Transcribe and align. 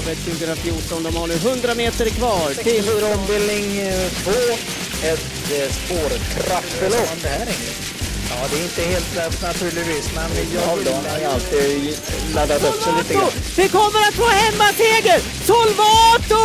Travet 0.00 0.18
2014. 0.18 1.02
De 1.02 1.16
har 1.16 1.26
nu 1.26 1.34
100 1.34 1.74
meter 1.74 2.06
kvar 2.10 2.48
till... 2.48 2.84
64 2.84 3.14
ombildning 3.14 3.66
2. 4.24 4.30
Ett 5.10 5.52
eh, 5.56 5.70
spårtrappelopp. 5.72 7.10
Ja, 8.30 8.36
det 8.50 8.58
är 8.58 8.62
inte 8.62 8.82
helt 8.82 9.16
lätt 9.16 9.42
naturligtvis, 9.42 10.14
men 10.14 10.30
jag 10.54 10.60
har 10.60 10.76
ju 11.20 11.24
alltid 11.24 11.98
laddat 12.34 12.64
upp 12.64 12.82
sig 12.82 12.92
lite 12.98 13.14
grann. 13.14 13.30
Vi 13.56 13.68
kommer 13.68 14.00
att 14.08 14.14
få 14.14 14.28
hemmaseger! 14.28 15.18
Solvato! 15.46 16.44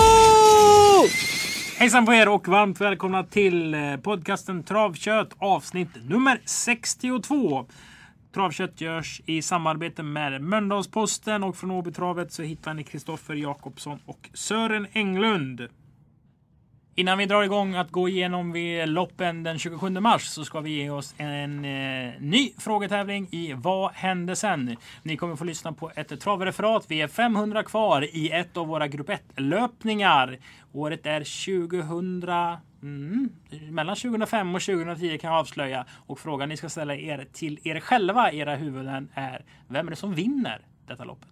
Hejsan 1.77 2.05
på 2.05 2.13
er 2.13 2.27
och 2.27 2.47
varmt 2.47 2.81
välkomna 2.81 3.23
till 3.23 3.73
eh, 3.73 3.97
podcasten 4.03 4.63
Travkött 4.63 5.29
avsnitt 5.37 5.89
nummer 6.09 6.41
62. 6.45 7.65
Travkött 8.36 8.81
görs 8.81 9.21
i 9.25 9.41
samarbete 9.41 10.04
med 10.04 10.41
Mölndalsposten 10.41 11.43
och 11.43 11.55
från 11.55 11.71
Åbytravet 11.71 12.33
så 12.33 12.43
hittar 12.43 12.73
ni 12.73 12.83
Kristoffer 12.83 13.36
Jakobsson 13.36 14.00
och 14.05 14.29
Sören 14.33 14.87
Englund. 14.93 15.68
Innan 16.97 17.17
vi 17.17 17.25
drar 17.25 17.43
igång 17.43 17.75
att 17.75 17.91
gå 17.91 18.09
igenom 18.09 18.51
vid 18.51 18.89
loppen 18.89 19.43
den 19.43 19.59
27 19.59 19.89
mars 19.89 20.23
så 20.23 20.45
ska 20.45 20.59
vi 20.59 20.69
ge 20.69 20.89
oss 20.89 21.15
en 21.18 21.65
eh, 21.65 22.13
ny 22.19 22.54
frågetävling 22.57 23.27
i 23.31 23.54
Vad 23.54 23.91
hände 23.91 24.35
sen? 24.35 24.77
Ni 25.04 25.18
kommer 25.18 25.35
få 25.35 25.43
lyssna 25.43 25.73
på 25.73 25.91
ett 25.95 26.19
travreferat. 26.21 26.85
Vi 26.87 27.01
är 27.01 27.07
500 27.07 27.63
kvar 27.63 28.15
i 28.15 28.31
ett 28.31 28.57
av 28.57 28.68
våra 28.68 28.87
grupp 28.87 29.09
1-löpningar. 29.09 30.37
Året 30.73 31.05
är 31.05 31.19
2000... 31.69 32.23
Mm, 32.83 33.30
mellan 33.69 33.95
2005 33.95 34.55
och 34.55 34.61
2010 34.61 35.17
kan 35.17 35.31
jag 35.31 35.39
avslöja. 35.39 35.85
Och 36.07 36.19
frågan 36.19 36.49
ni 36.49 36.57
ska 36.57 36.69
ställa 36.69 36.95
er 36.95 37.27
till 37.33 37.59
er 37.63 37.80
själva, 37.80 38.31
era 38.31 38.55
huvuden, 38.55 39.09
är 39.13 39.45
vem 39.67 39.88
är 39.88 39.89
det 39.89 39.95
som 39.95 40.13
vinner 40.13 40.61
detta 40.88 41.03
loppet? 41.03 41.30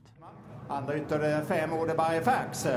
Andra 0.70 0.98
ytter 0.98 1.46
fem 1.46 1.74
Odeberg 1.74 2.24
Fax. 2.24 2.68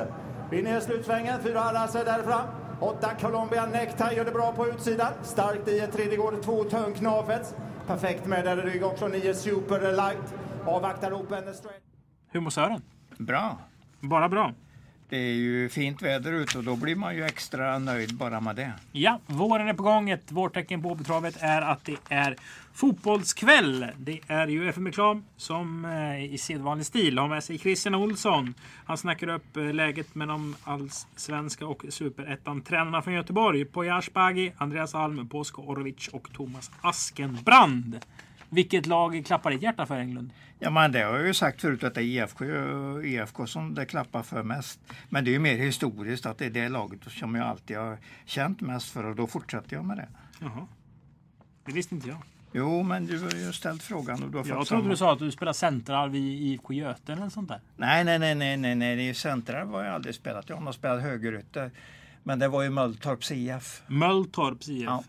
Vinner 0.50 0.80
slutsvängen, 0.80 1.42
fyra 1.42 1.72
Lasse 1.72 2.04
där 2.04 2.22
fram. 2.22 2.65
Åtta 2.80 3.14
Colombia 3.20 3.66
Necktie 3.66 4.12
gör 4.16 4.24
det 4.24 4.30
bra 4.30 4.52
på 4.52 4.66
utsidan. 4.66 5.12
Starkt 5.22 5.68
i 5.68 5.86
tredje 5.92 6.16
går 6.16 6.42
två 6.42 6.64
Törn 6.64 6.94
Knafets. 6.94 7.54
Perfekt 7.86 8.26
med 8.26 8.44
där 8.44 8.58
i 8.58 8.70
rygg 8.70 8.84
också 8.84 9.08
nio 9.08 9.34
Super 9.34 9.80
Light. 9.92 10.34
Avvaktar 10.66 11.12
Open 11.12 11.54
Straight. 11.54 11.82
Hur 12.30 12.40
mår 12.40 12.50
Sören? 12.50 12.82
Bra. 13.18 13.58
Bara 14.00 14.28
bra. 14.28 14.52
Det 15.08 15.16
är 15.16 15.34
ju 15.34 15.68
fint 15.68 16.02
väder 16.02 16.32
ute 16.32 16.58
och 16.58 16.64
då 16.64 16.76
blir 16.76 16.96
man 16.96 17.16
ju 17.16 17.24
extra 17.24 17.78
nöjd 17.78 18.14
bara 18.14 18.40
med 18.40 18.56
det. 18.56 18.72
Ja, 18.92 19.20
våren 19.26 19.68
är 19.68 19.74
på 19.74 19.82
gång. 19.82 20.10
Ett 20.10 20.32
vårtecken 20.32 20.82
på 20.82 20.88
Åbytravet 20.88 21.36
är 21.40 21.62
att 21.62 21.84
det 21.84 21.96
är 22.08 22.36
fotbollskväll. 22.76 23.86
Det 23.98 24.20
är 24.26 24.46
ju 24.46 24.68
FM 24.68 24.86
Reklam 24.86 25.24
som 25.36 25.84
eh, 25.84 26.24
i 26.24 26.38
sedvanlig 26.38 26.86
stil 26.86 27.18
har 27.18 27.28
med 27.28 27.44
sig 27.44 27.58
Christian 27.58 27.94
Olsson. 27.94 28.54
Han 28.84 28.96
snackar 28.96 29.28
upp 29.28 29.56
eh, 29.56 29.74
läget 29.74 30.14
med 30.14 30.28
de 30.28 30.56
allsvenska 30.64 31.66
och 31.66 31.84
superettan-tränarna 31.88 33.02
från 33.02 33.14
Göteborg. 33.14 33.64
Poya 33.64 33.96
Asbaghi, 33.96 34.52
Andreas 34.56 34.94
Alm, 34.94 35.26
Bosko 35.26 35.62
Orovic 35.62 36.08
och 36.08 36.32
Thomas 36.32 36.70
Askenbrand. 36.80 37.98
Vilket 38.48 38.86
lag 38.86 39.22
klappar 39.26 39.50
ditt 39.50 39.62
hjärta 39.62 39.86
för 39.86 39.96
Englund? 39.96 40.30
Ja, 40.58 40.70
men 40.70 40.92
det 40.92 41.02
har 41.02 41.16
jag 41.16 41.26
ju 41.26 41.34
sagt 41.34 41.60
förut 41.60 41.84
att 41.84 41.94
det 41.94 42.00
är 42.00 42.24
IFK, 42.24 42.44
IFK 43.04 43.46
som 43.46 43.74
det 43.74 43.86
klappar 43.86 44.22
för 44.22 44.42
mest. 44.42 44.80
Men 45.08 45.24
det 45.24 45.30
är 45.30 45.32
ju 45.32 45.38
mer 45.38 45.56
historiskt 45.56 46.26
att 46.26 46.38
det 46.38 46.46
är 46.46 46.50
det 46.50 46.68
laget 46.68 47.00
som 47.06 47.34
jag 47.34 47.46
alltid 47.46 47.76
har 47.76 47.98
känt 48.24 48.60
mest 48.60 48.90
för 48.90 49.04
och 49.04 49.16
då 49.16 49.26
fortsätter 49.26 49.76
jag 49.76 49.84
med 49.84 49.96
det. 49.96 50.08
Jaha. 50.40 50.66
Det 51.64 51.72
visste 51.72 51.94
inte 51.94 52.08
jag. 52.08 52.18
Jo, 52.58 52.82
men 52.82 53.06
du 53.06 53.18
har 53.18 53.30
ju 53.30 53.52
ställt 53.52 53.82
frågan 53.82 54.22
och 54.22 54.30
du 54.30 54.38
har 54.38 54.44
Jag 54.44 54.66
trodde 54.66 54.66
samma. 54.66 54.90
du 54.90 54.96
sa 54.96 55.12
att 55.12 55.18
du 55.18 55.30
spelar 55.30 55.52
centralv 55.52 56.14
i 56.14 56.18
IFK 56.18 56.72
Göte 56.72 57.12
eller 57.12 57.28
sånt 57.28 57.48
där. 57.48 57.60
Nej, 57.76 58.04
nej, 58.04 58.18
nej, 58.18 58.34
nej, 58.34 58.56
nej, 58.56 58.74
nej, 58.74 58.96
det 58.96 59.02
är 59.02 59.14
har 59.72 59.84
jag 59.84 59.94
aldrig 59.94 60.14
spelat. 60.14 60.48
Jag 60.48 60.56
har 60.56 60.72
spelat 60.72 61.02
högerytter. 61.02 61.70
Men 62.22 62.38
det 62.38 62.48
var 62.48 62.62
ju 62.62 62.70
Mölltorps 62.70 63.30
IF. 63.30 63.82
Möltorps 63.86 64.68
IF. 64.68 64.84
Ja. 64.84 65.04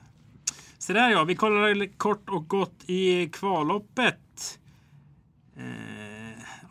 Så 0.77 0.93
där 0.93 1.09
ja, 1.09 1.23
vi 1.23 1.35
kollar 1.35 1.97
kort 1.97 2.29
och 2.29 2.47
gott 2.47 2.83
i 2.85 3.29
kvalloppet. 3.29 4.59
Eh, 5.57 5.63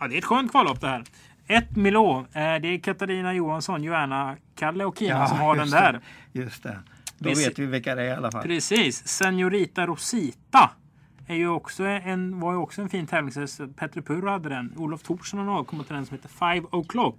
ja, 0.00 0.08
det 0.08 0.14
är 0.14 0.18
ett 0.18 0.24
skönt 0.24 0.50
kvallopp 0.50 0.80
det 0.80 0.88
här. 0.88 1.04
Ett 1.46 1.76
Milå. 1.76 2.18
Eh, 2.32 2.32
det 2.32 2.68
är 2.68 2.78
Katarina 2.78 3.34
Johansson, 3.34 3.82
Joanna, 3.82 4.36
Kalle 4.54 4.84
och 4.84 4.98
Kina 4.98 5.26
som 5.26 5.38
har 5.38 5.56
den 5.56 5.70
där. 5.70 6.00
Det, 6.32 6.40
just 6.40 6.62
det. 6.62 6.78
Då 7.18 7.34
se- 7.34 7.48
vet 7.48 7.58
vi 7.58 7.66
vilka 7.66 7.94
det 7.94 8.02
är 8.02 8.06
i 8.06 8.10
alla 8.12 8.30
fall. 8.30 8.42
Precis. 8.42 9.08
Senorita 9.08 9.86
Rosita. 9.86 10.70
Är 11.28 11.34
ju 11.36 11.48
också 11.48 11.84
en, 11.84 12.40
var 12.40 12.52
ju 12.52 12.58
också 12.58 12.82
en 12.82 12.88
fin 12.88 13.06
tävlingshäst. 13.06 13.60
Petter 13.76 14.00
Purro 14.00 14.28
hade 14.28 14.48
den. 14.48 14.72
Olof 14.76 15.02
Thorsson 15.02 15.48
har 15.48 15.58
avkommit 15.58 15.86
till 15.86 15.96
den 15.96 16.06
som 16.06 16.16
heter 16.16 16.28
Five 16.28 16.66
O'Clock. 16.66 17.16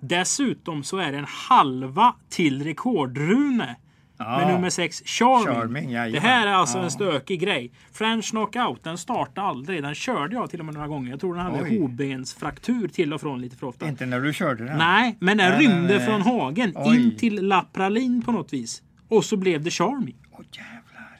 Dessutom 0.00 0.82
så 0.84 0.96
är 0.98 1.12
det 1.12 1.18
en 1.18 1.26
halva 1.48 2.14
till 2.28 2.64
rekordrune. 2.64 3.76
Med 4.18 4.48
nummer 4.54 4.70
6, 4.70 5.02
Charming. 5.06 5.46
Charming, 5.54 5.90
jajamän. 5.90 6.12
det 6.12 6.20
här 6.20 6.46
är 6.46 6.52
alltså 6.52 6.78
Ja. 6.78 6.84
en 6.84 6.90
stökig 6.90 7.40
grej. 7.40 7.72
French 7.92 8.30
Knockout, 8.30 8.84
den 8.84 8.98
startade 8.98 9.46
aldrig. 9.46 9.82
Den 9.82 9.94
körde 9.94 10.34
jag 10.34 10.50
till 10.50 10.58
och 10.60 10.64
med 10.66 10.74
några 10.74 10.88
gånger. 10.88 11.10
Jag 11.10 11.20
tror 11.20 11.34
den 11.34 11.42
hade 11.44 11.78
hovbensfraktur 11.78 12.88
till 12.88 13.12
och 13.12 13.20
från 13.20 13.40
lite 13.40 13.56
för 13.56 13.66
ofta. 13.66 13.88
Inte 13.88 14.06
när 14.06 14.20
du 14.20 14.32
körde 14.32 14.64
den? 14.64 14.78
Nej, 14.78 15.16
men 15.20 15.36
den 15.36 15.50
Nej, 15.50 15.58
nej, 15.58 15.66
rymde 15.76 15.96
nej. 15.96 16.06
från 16.06 16.22
hagen 16.22 16.72
Oj. 16.74 16.96
in 16.96 17.16
till 17.16 17.46
La 17.48 17.64
Praline 17.72 18.22
på 18.22 18.32
något 18.32 18.52
vis. 18.52 18.82
Och 19.10 19.24
så 19.24 19.36
blev 19.36 19.62
det 19.62 19.70
Charming. 19.70 20.16
Åh 20.32 20.40
jävlar. 20.52 21.18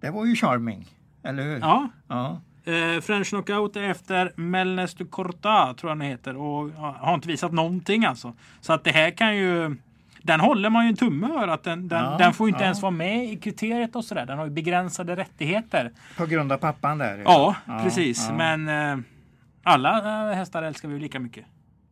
Det 0.00 0.10
var 0.10 0.26
ju 0.26 0.36
charming. 0.36 0.86
Eller 1.22 1.42
hur? 1.42 1.58
Ja, 1.58 1.88
ja. 2.08 2.40
Eh, 2.64 3.00
French 3.00 3.28
Knockout 3.28 3.76
efter 3.76 4.32
Melnes 4.36 4.94
du 4.94 5.06
Corta, 5.06 5.74
tror 5.74 5.90
jag 5.90 5.98
den 5.98 6.08
heter. 6.08 6.36
Och 6.36 6.70
har 6.72 7.14
inte 7.14 7.28
visat 7.28 7.52
någonting 7.52 8.04
alltså. 8.04 8.34
Så 8.60 8.72
att 8.72 8.84
det 8.84 8.90
här 8.90 9.10
kan 9.10 9.36
ju... 9.36 9.76
Den 10.22 10.40
håller 10.40 10.70
man 10.70 10.84
ju 10.84 10.88
en 10.88 10.96
tumme 10.96 11.28
för 11.28 11.48
att 11.48 11.62
den, 11.62 11.88
den, 11.88 12.04
Ja, 12.04 12.16
den 12.18 12.32
får 12.32 12.48
inte 12.48 12.60
ja. 12.60 12.64
ens 12.64 12.82
vara 12.82 12.90
med 12.90 13.24
i 13.24 13.36
kriteriet 13.36 13.96
och 13.96 14.04
sådär. 14.04 14.26
Den 14.26 14.38
har 14.38 14.44
ju 14.44 14.50
begränsade 14.50 15.16
rättigheter. 15.16 15.92
På 16.16 16.26
grund 16.26 16.52
av 16.52 16.56
pappan 16.56 16.98
där? 16.98 17.22
Ja, 17.24 17.56
precis. 17.82 18.26
Ja. 18.28 18.36
Men 18.36 18.68
eh, 18.68 19.04
alla 19.62 20.30
eh, 20.30 20.36
hästar 20.36 20.62
älskar 20.62 20.88
vi 20.88 20.94
ju 20.94 21.00
lika 21.00 21.20
mycket. 21.20 21.44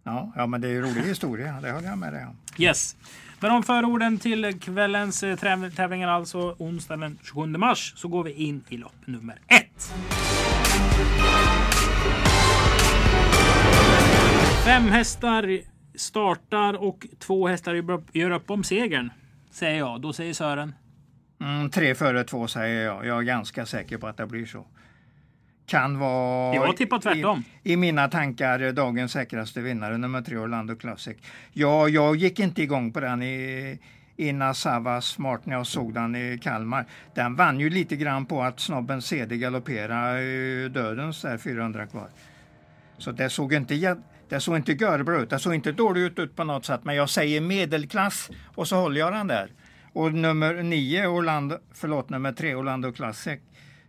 Ja, 0.04 0.32
ja, 0.36 0.46
men 0.46 0.60
det 0.60 0.68
är 0.68 0.72
ju 0.72 0.82
rolig 0.82 1.02
historia. 1.02 1.60
Det 1.62 1.72
håller 1.72 1.88
jag 1.88 1.98
med 1.98 2.12
dig 2.12 2.26
om. 2.26 2.36
Yes. 2.58 2.96
Men 3.40 3.50
om 3.50 3.62
förorden 3.62 4.18
till 4.18 4.60
kvällens 4.60 5.22
eh, 5.22 5.36
tävlingar, 5.76 6.08
alltså 6.08 6.56
onsdagen 6.58 7.00
den 7.00 7.18
27 7.24 7.46
mars, 7.46 7.92
så 7.96 8.08
går 8.08 8.24
vi 8.24 8.32
in 8.32 8.64
i 8.68 8.76
lopp 8.76 9.06
nummer 9.06 9.38
ett. 9.48 9.92
Fem 14.64 14.82
hästar 14.88 15.58
startar 15.94 16.74
och 16.82 17.06
två 17.18 17.48
hästar 17.48 17.74
gör 17.74 17.90
upp- 17.90 18.16
gör 18.16 18.30
upp 18.30 18.50
om 18.50 18.64
segern. 18.64 19.10
Säger 19.50 19.78
jag. 19.78 20.00
Då 20.00 20.12
säger 20.12 20.34
Sören. 20.34 20.74
Mm, 21.40 21.70
tre 21.70 21.94
före 21.94 22.24
två 22.24 22.46
säger 22.48 22.84
jag. 22.84 23.06
Jag 23.06 23.18
är 23.18 23.22
ganska 23.22 23.66
säker 23.66 23.98
på 23.98 24.06
att 24.06 24.16
det 24.16 24.26
blir 24.26 24.46
så. 24.46 24.66
Kan 25.68 25.98
vara... 25.98 26.54
Jag 26.54 26.76
tippar 26.76 26.98
tvärtom. 26.98 27.44
I, 27.62 27.72
I 27.72 27.76
mina 27.76 28.08
tankar 28.08 28.72
dagens 28.72 29.12
säkraste 29.12 29.60
vinnare, 29.60 29.98
nummer 29.98 30.22
tre 30.22 30.36
Orlando 30.36 30.76
Classic. 30.76 31.16
Ja, 31.52 31.88
jag 31.88 32.16
gick 32.16 32.38
inte 32.38 32.62
igång 32.62 32.92
på 32.92 33.00
den 33.00 33.22
i, 33.22 33.78
i 34.16 34.32
Nassava 34.32 35.00
Smart 35.00 35.46
när 35.46 35.56
jag 35.56 35.66
såg 35.66 35.94
den 35.94 36.16
i 36.16 36.38
Kalmar. 36.42 36.86
Den 37.14 37.34
vann 37.34 37.60
ju 37.60 37.70
lite 37.70 37.96
grann 37.96 38.26
på 38.26 38.42
att 38.42 38.60
snobben 38.60 39.02
CD 39.02 39.36
galopperade 39.36 40.20
eh, 40.20 40.70
dödens 40.70 41.22
där 41.22 41.38
400 41.38 41.86
kvar. 41.86 42.08
Så 42.98 43.12
det 43.12 43.30
såg 43.30 43.52
inte, 43.52 43.96
det 44.28 44.40
såg 44.40 44.56
inte 44.56 44.72
görbra 44.72 45.20
ut. 45.20 45.30
Det 45.30 45.38
såg 45.38 45.54
inte 45.54 45.72
dåligt 45.72 46.18
ut 46.18 46.36
på 46.36 46.44
något 46.44 46.64
sätt. 46.64 46.80
Men 46.84 46.94
jag 46.94 47.10
säger 47.10 47.40
medelklass 47.40 48.30
och 48.54 48.68
så 48.68 48.76
håller 48.76 49.00
jag 49.00 49.12
den 49.12 49.26
där. 49.26 49.50
Och 49.92 50.12
nummer 50.12 50.62
nio, 50.62 51.06
Orlando, 51.06 51.58
förlåt, 51.72 52.10
nummer 52.10 52.32
tre 52.32 52.54
Orlando 52.54 52.92
Classic 52.92 53.40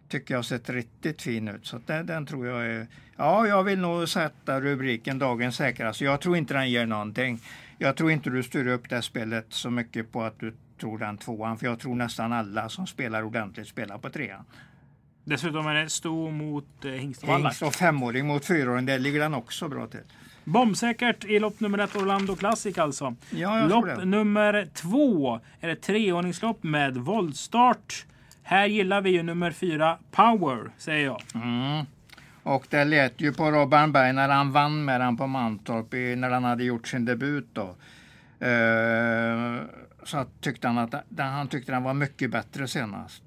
tycker 0.09 0.33
jag 0.33 0.45
sett 0.45 0.69
riktigt 0.69 1.21
fin 1.21 1.47
ut. 1.47 1.65
Så 1.65 1.79
den, 1.85 2.05
den 2.05 2.25
tror 2.25 2.47
jag 2.47 2.65
är... 2.65 2.87
Ja, 3.17 3.47
jag 3.47 3.63
vill 3.63 3.79
nog 3.79 4.09
sätta 4.09 4.61
rubriken 4.61 5.19
dagens 5.19 5.55
säkraste. 5.55 6.03
Jag 6.03 6.21
tror 6.21 6.37
inte 6.37 6.53
den 6.53 6.69
ger 6.69 6.85
någonting. 6.85 7.39
Jag 7.77 7.95
tror 7.95 8.11
inte 8.11 8.29
du 8.29 8.43
styr 8.43 8.67
upp 8.67 8.89
det 8.89 9.01
spelet 9.01 9.45
så 9.49 9.69
mycket 9.69 10.11
på 10.11 10.23
att 10.23 10.39
du 10.39 10.53
tror 10.79 10.97
den 10.97 11.17
tvåan. 11.17 11.57
För 11.57 11.65
jag 11.65 11.79
tror 11.79 11.95
nästan 11.95 12.33
alla 12.33 12.69
som 12.69 12.87
spelar 12.87 13.23
ordentligt 13.23 13.67
spelar 13.67 13.97
på 13.97 14.09
trean. 14.09 14.45
Dessutom 15.23 15.67
är 15.67 15.73
det 15.73 15.89
sto 15.89 16.31
mot 16.31 16.85
eh, 16.85 16.91
hingst 16.91 17.23
och. 17.23 17.29
Hingst 17.39 17.61
och 17.61 17.73
femåring 17.73 18.27
mot 18.27 18.45
fyraåring, 18.45 18.85
där 18.85 18.99
ligger 18.99 19.19
den 19.19 19.33
också 19.33 19.67
bra 19.67 19.87
till. 19.87 19.99
Bombsäkert 20.43 21.25
i 21.25 21.39
lopp 21.39 21.59
nummer 21.59 21.77
ett 21.77 21.95
Orlando 21.95 22.35
Classic 22.35 22.77
alltså. 22.77 23.15
Ja, 23.29 23.59
jag 23.59 23.69
lopp 23.69 23.85
det. 23.85 24.05
nummer 24.05 24.67
två 24.73 25.39
är 25.59 25.69
ett 25.69 25.81
treordningslopp 25.81 26.63
med 26.63 26.97
voltstart. 26.97 28.05
Här 28.49 28.65
gillar 28.65 29.01
vi 29.01 29.09
ju 29.09 29.23
nummer 29.23 29.51
fyra 29.51 29.97
Power, 30.11 30.71
säger 30.77 31.05
jag. 31.05 31.21
Mm. 31.35 31.85
Och 32.43 32.67
det 32.69 32.85
lät 32.85 33.21
ju 33.21 33.33
på 33.33 33.51
Robban 33.51 33.91
Berg 33.91 34.13
när 34.13 34.29
han 34.29 34.51
vann 34.51 34.85
med 34.85 35.01
den 35.01 35.17
på 35.17 35.27
Mantorp 35.27 35.93
i, 35.93 36.15
när 36.15 36.29
han 36.29 36.43
hade 36.43 36.63
gjort 36.63 36.87
sin 36.87 37.05
debut 37.05 37.47
då. 37.53 37.75
Uh, 38.47 39.61
så 40.03 40.25
tyckte 40.41 40.67
han 40.67 40.77
att 40.77 40.93
den, 41.09 41.27
han 41.27 41.47
tyckte 41.47 41.71
den 41.71 41.83
var 41.83 41.93
mycket 41.93 42.31
bättre 42.31 42.67
senast. 42.67 43.23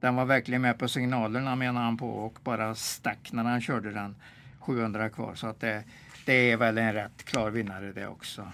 Den 0.00 0.14
var 0.14 0.24
verkligen 0.24 0.62
med 0.62 0.78
på 0.78 0.88
signalerna 0.88 1.56
menar 1.56 1.82
han 1.82 1.96
på 1.96 2.10
och 2.10 2.38
bara 2.44 2.74
stack 2.74 3.32
när 3.32 3.44
han 3.44 3.60
körde 3.60 3.92
den 3.92 4.16
700 4.58 5.08
kvar. 5.08 5.34
Så 5.34 5.46
att 5.46 5.60
det, 5.60 5.84
det 6.24 6.50
är 6.50 6.56
väl 6.56 6.78
en 6.78 6.92
rätt 6.92 7.24
klar 7.24 7.50
vinnare 7.50 7.92
det 7.92 8.06
också. 8.06 8.52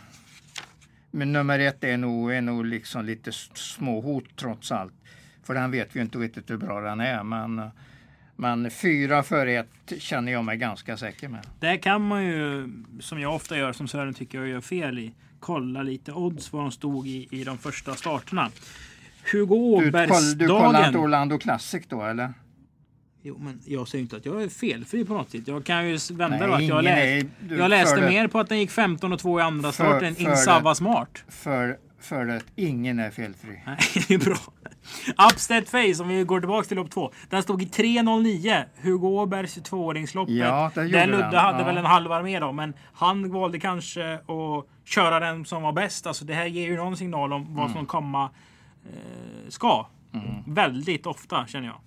Men 1.10 1.32
nummer 1.32 1.58
ett 1.58 1.84
är 1.84 1.96
nog, 1.96 2.32
är 2.32 2.40
nog 2.40 2.64
liksom 2.64 3.04
lite 3.04 3.32
småhot 3.54 4.36
trots 4.36 4.72
allt. 4.72 4.92
För 5.42 5.54
den 5.54 5.70
vet 5.70 5.96
vi 5.96 6.00
inte 6.00 6.18
riktigt 6.18 6.50
hur 6.50 6.56
bra 6.56 6.80
den 6.80 7.00
är. 7.00 7.22
Men, 7.22 7.70
men 8.36 8.70
fyra 8.70 9.22
för 9.22 9.46
ett 9.46 9.92
känner 9.98 10.32
jag 10.32 10.44
mig 10.44 10.56
ganska 10.56 10.96
säker 10.96 11.28
med. 11.28 11.46
Där 11.60 11.76
kan 11.76 12.02
man 12.06 12.24
ju, 12.24 12.68
som 13.00 13.20
jag 13.20 13.34
ofta 13.34 13.56
gör, 13.58 13.72
som 13.72 13.88
Sören 13.88 14.14
tycker 14.14 14.38
jag 14.38 14.48
gör 14.48 14.60
fel 14.60 14.98
i, 14.98 15.14
kolla 15.40 15.82
lite 15.82 16.12
odds 16.12 16.52
vad 16.52 16.62
de 16.62 16.70
stod 16.72 17.06
i, 17.06 17.28
i 17.30 17.44
de 17.44 17.58
första 17.58 17.94
starterna. 17.94 18.50
Hugo 19.32 19.80
Du, 19.80 19.90
koll, 19.92 20.38
du 20.38 20.48
kollar 20.48 20.68
inte 20.68 20.68
Åbergsdagen. 20.68 20.96
Orlando 20.96 21.38
Classic 21.38 21.82
då 21.88 22.02
eller? 22.02 22.32
Jo, 23.22 23.38
men 23.38 23.60
jag 23.66 23.88
säger 23.88 24.02
inte 24.02 24.16
att 24.16 24.26
jag 24.26 24.42
är 24.42 24.48
felfri 24.48 25.04
på 25.04 25.14
något 25.14 25.30
sätt. 25.30 25.48
Jag 25.48 25.64
kan 25.64 25.88
ju 25.88 25.98
vända 26.12 26.28
Nej, 26.38 26.46
då 26.48 26.54
att 26.54 26.62
jag, 26.62 26.82
ingen 26.82 26.84
lä 26.84 27.18
är- 27.18 27.26
du 27.40 27.56
jag 27.56 27.70
läste 27.70 28.00
mer 28.00 28.28
på 28.28 28.38
att 28.40 28.48
den 28.48 28.58
gick 28.58 28.70
15 28.70 29.12
och 29.12 29.18
2 29.18 29.40
i 29.40 29.42
andra 29.42 29.72
För- 29.72 29.84
starten. 29.84 30.14
för 30.14 30.22
In 30.22 30.28
det- 30.30 30.36
Sava 30.36 30.74
Smart. 30.74 31.24
För, 31.28 31.78
för 32.02 32.28
att 32.28 32.44
ingen 32.56 32.98
är 32.98 33.10
felfri. 33.10 33.62
Nej, 33.66 33.76
det 34.08 34.14
är 34.14 34.18
bra. 34.18 34.36
Upstead 35.32 35.68
Face, 35.68 36.02
om 36.02 36.08
vi 36.08 36.24
går 36.24 36.40
tillbaka 36.40 36.68
till 36.68 36.76
lopp 36.76 36.90
två. 36.90 37.12
Den 37.30 37.42
stod 37.42 37.62
i 37.62 37.66
3.09. 37.66 38.64
Hugo 38.82 39.06
Åbergs 39.08 39.58
22-åringsloppet. 39.58 40.34
Ja, 40.34 40.70
det 40.74 40.82
gjorde 40.82 40.98
Där 40.98 41.06
Ludde 41.06 41.22
den, 41.30 41.34
hade 41.40 41.58
ja. 41.58 41.64
väl 41.64 41.76
en 41.76 41.84
halvvarv 41.84 42.24
med 42.24 42.42
då, 42.42 42.52
men 42.52 42.74
han 42.94 43.32
valde 43.32 43.60
kanske 43.60 44.14
att 44.14 44.66
köra 44.84 45.20
den 45.20 45.44
som 45.44 45.62
var 45.62 45.72
bäst. 45.72 46.06
Alltså 46.06 46.24
det 46.24 46.34
här 46.34 46.46
ger 46.46 46.66
ju 46.66 46.76
någon 46.76 46.96
signal 46.96 47.32
om 47.32 47.54
vad 47.54 47.64
Mm. 47.64 47.76
som 47.76 47.86
komma 47.86 48.30
eh, 48.84 49.48
ska. 49.48 49.86
Väldigt 50.46 51.06
ofta 51.06 51.46
känner 51.46 51.66
jag. 51.66 51.80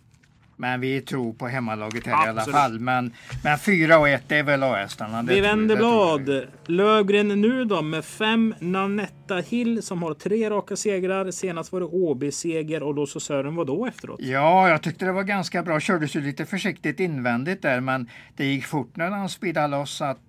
Men 0.58 0.82
vi 0.82 1.02
tror 1.02 1.34
på 1.34 1.48
hemmalaget 1.48 2.08
här 2.08 2.26
i 2.26 2.30
alla 2.30 2.42
Absolut. 2.42 2.60
fall. 2.60 2.80
Men, 2.80 3.14
men 3.44 3.58
4 3.58 4.00
och 4.00 4.10
1 4.10 4.32
är 4.32 4.44
väl 4.44 4.64
A-hästarna. 4.64 5.24
det 5.24 5.34
Vi 5.34 5.42
vänder 5.42 5.76
det 5.76 5.80
blad. 5.80 6.48
Lövgren 6.66 7.28
nu 7.28 7.66
då 7.66 7.82
med 7.82 8.06
fem 8.06 8.56
Nanetta 8.60 9.38
Hill 9.38 9.84
som 9.84 10.04
har 10.04 10.14
tre 10.14 10.50
raka 10.50 10.76
segrar. 10.76 11.32
Senast 11.32 11.72
var 11.72 11.80
det 11.80 11.86
Åby-seger 11.86 12.84
och 12.84 12.96
då 12.96 13.06
så 13.06 13.20
Sören 13.20 13.56
vad 13.56 13.68
då 13.68 13.86
efteråt? 13.86 14.20
Ja, 14.22 14.70
jag 14.70 14.82
tyckte 14.82 15.06
det 15.06 15.12
var 15.12 15.24
ganska 15.24 15.64
bra. 15.64 15.80
Kördes 15.80 16.16
ju 16.16 16.22
lite 16.22 16.46
försiktigt 16.46 17.00
invändigt 17.00 17.62
där, 17.62 17.80
men 17.80 18.10
det 18.36 18.46
gick 18.46 18.66
fort 18.66 18.96
när 18.96 19.10
han 19.10 19.30
speedade 19.30 19.68
loss. 19.68 20.02
Att 20.02 20.20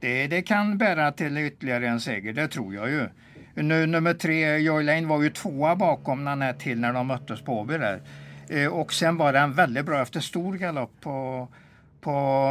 det, 0.00 0.26
det 0.26 0.42
kan 0.42 0.78
bära 0.78 1.12
till 1.12 1.38
ytterligare 1.38 1.88
en 1.88 2.00
seger, 2.00 2.32
det 2.32 2.48
tror 2.48 2.74
jag 2.74 2.90
ju. 2.90 3.08
Nu, 3.54 3.86
nummer 3.86 4.14
tre, 4.14 4.58
Joy 4.58 4.84
Lane, 4.84 5.06
var 5.06 5.22
ju 5.22 5.30
tvåa 5.30 5.76
bakom 5.76 6.24
Nanette 6.24 6.64
Hill 6.64 6.80
när 6.80 6.92
de 6.92 7.06
möttes 7.06 7.42
på 7.42 7.60
Åby 7.60 7.78
där. 7.78 8.00
Eh, 8.48 8.66
och 8.66 8.92
sen 8.92 9.16
var 9.16 9.32
den 9.32 9.52
väldigt 9.52 9.86
bra 9.86 10.02
efter 10.02 10.20
stor 10.20 10.54
galopp 10.54 11.00
på, 11.00 11.48
på 12.00 12.10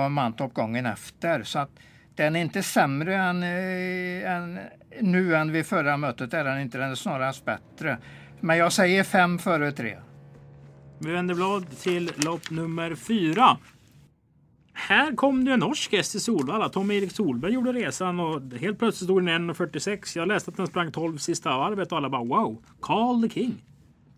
Mantorp 0.10 0.54
gången 0.54 0.86
efter. 0.86 1.44
Så 1.44 1.60
att 1.60 1.70
den 2.16 2.36
är 2.36 2.42
inte 2.42 2.64
sämre 2.64 3.16
än, 3.16 3.44
eh, 3.44 4.32
än 4.32 4.60
nu 5.02 5.36
än 5.36 5.52
vid 5.52 5.66
förra 5.66 5.98
mötet. 5.98 6.34
Är 6.34 6.44
den 6.44 6.62
inte, 6.62 6.78
den 6.78 6.92
är 6.92 6.96
snarast 6.96 7.46
bättre. 7.46 7.98
Men 8.40 8.58
jag 8.58 8.74
säger 8.74 9.04
fem 9.04 9.40
före 9.40 9.72
tre. 9.72 9.98
Vi 11.00 11.12
vänder 11.12 11.36
blad 11.36 11.78
till 11.78 12.12
lopp 12.16 12.50
nummer 12.50 12.96
fyra. 12.96 13.58
Här 14.74 15.16
kom 15.16 15.46
det 15.46 15.54
en 15.54 15.60
norsk 15.60 15.92
häst 15.92 16.12
till 16.12 16.22
Solvalla. 16.22 16.70
Tom-Erik 16.70 17.12
Solberg 17.12 17.54
gjorde 17.54 17.74
resan 17.74 18.20
och 18.20 18.42
helt 18.60 18.80
plötsligt 18.80 19.08
stod 19.08 19.26
den 19.26 19.52
1.46. 19.52 20.18
Jag 20.18 20.28
läste 20.28 20.52
att 20.52 20.58
den 20.58 20.68
sprang 20.68 20.92
12 20.92 21.18
sista 21.18 21.58
varvet 21.58 21.92
och 21.92 21.98
alla 21.98 22.10
bara 22.10 22.24
wow. 22.24 22.64
Carl 22.82 23.22
the 23.22 23.30
King. 23.30 23.62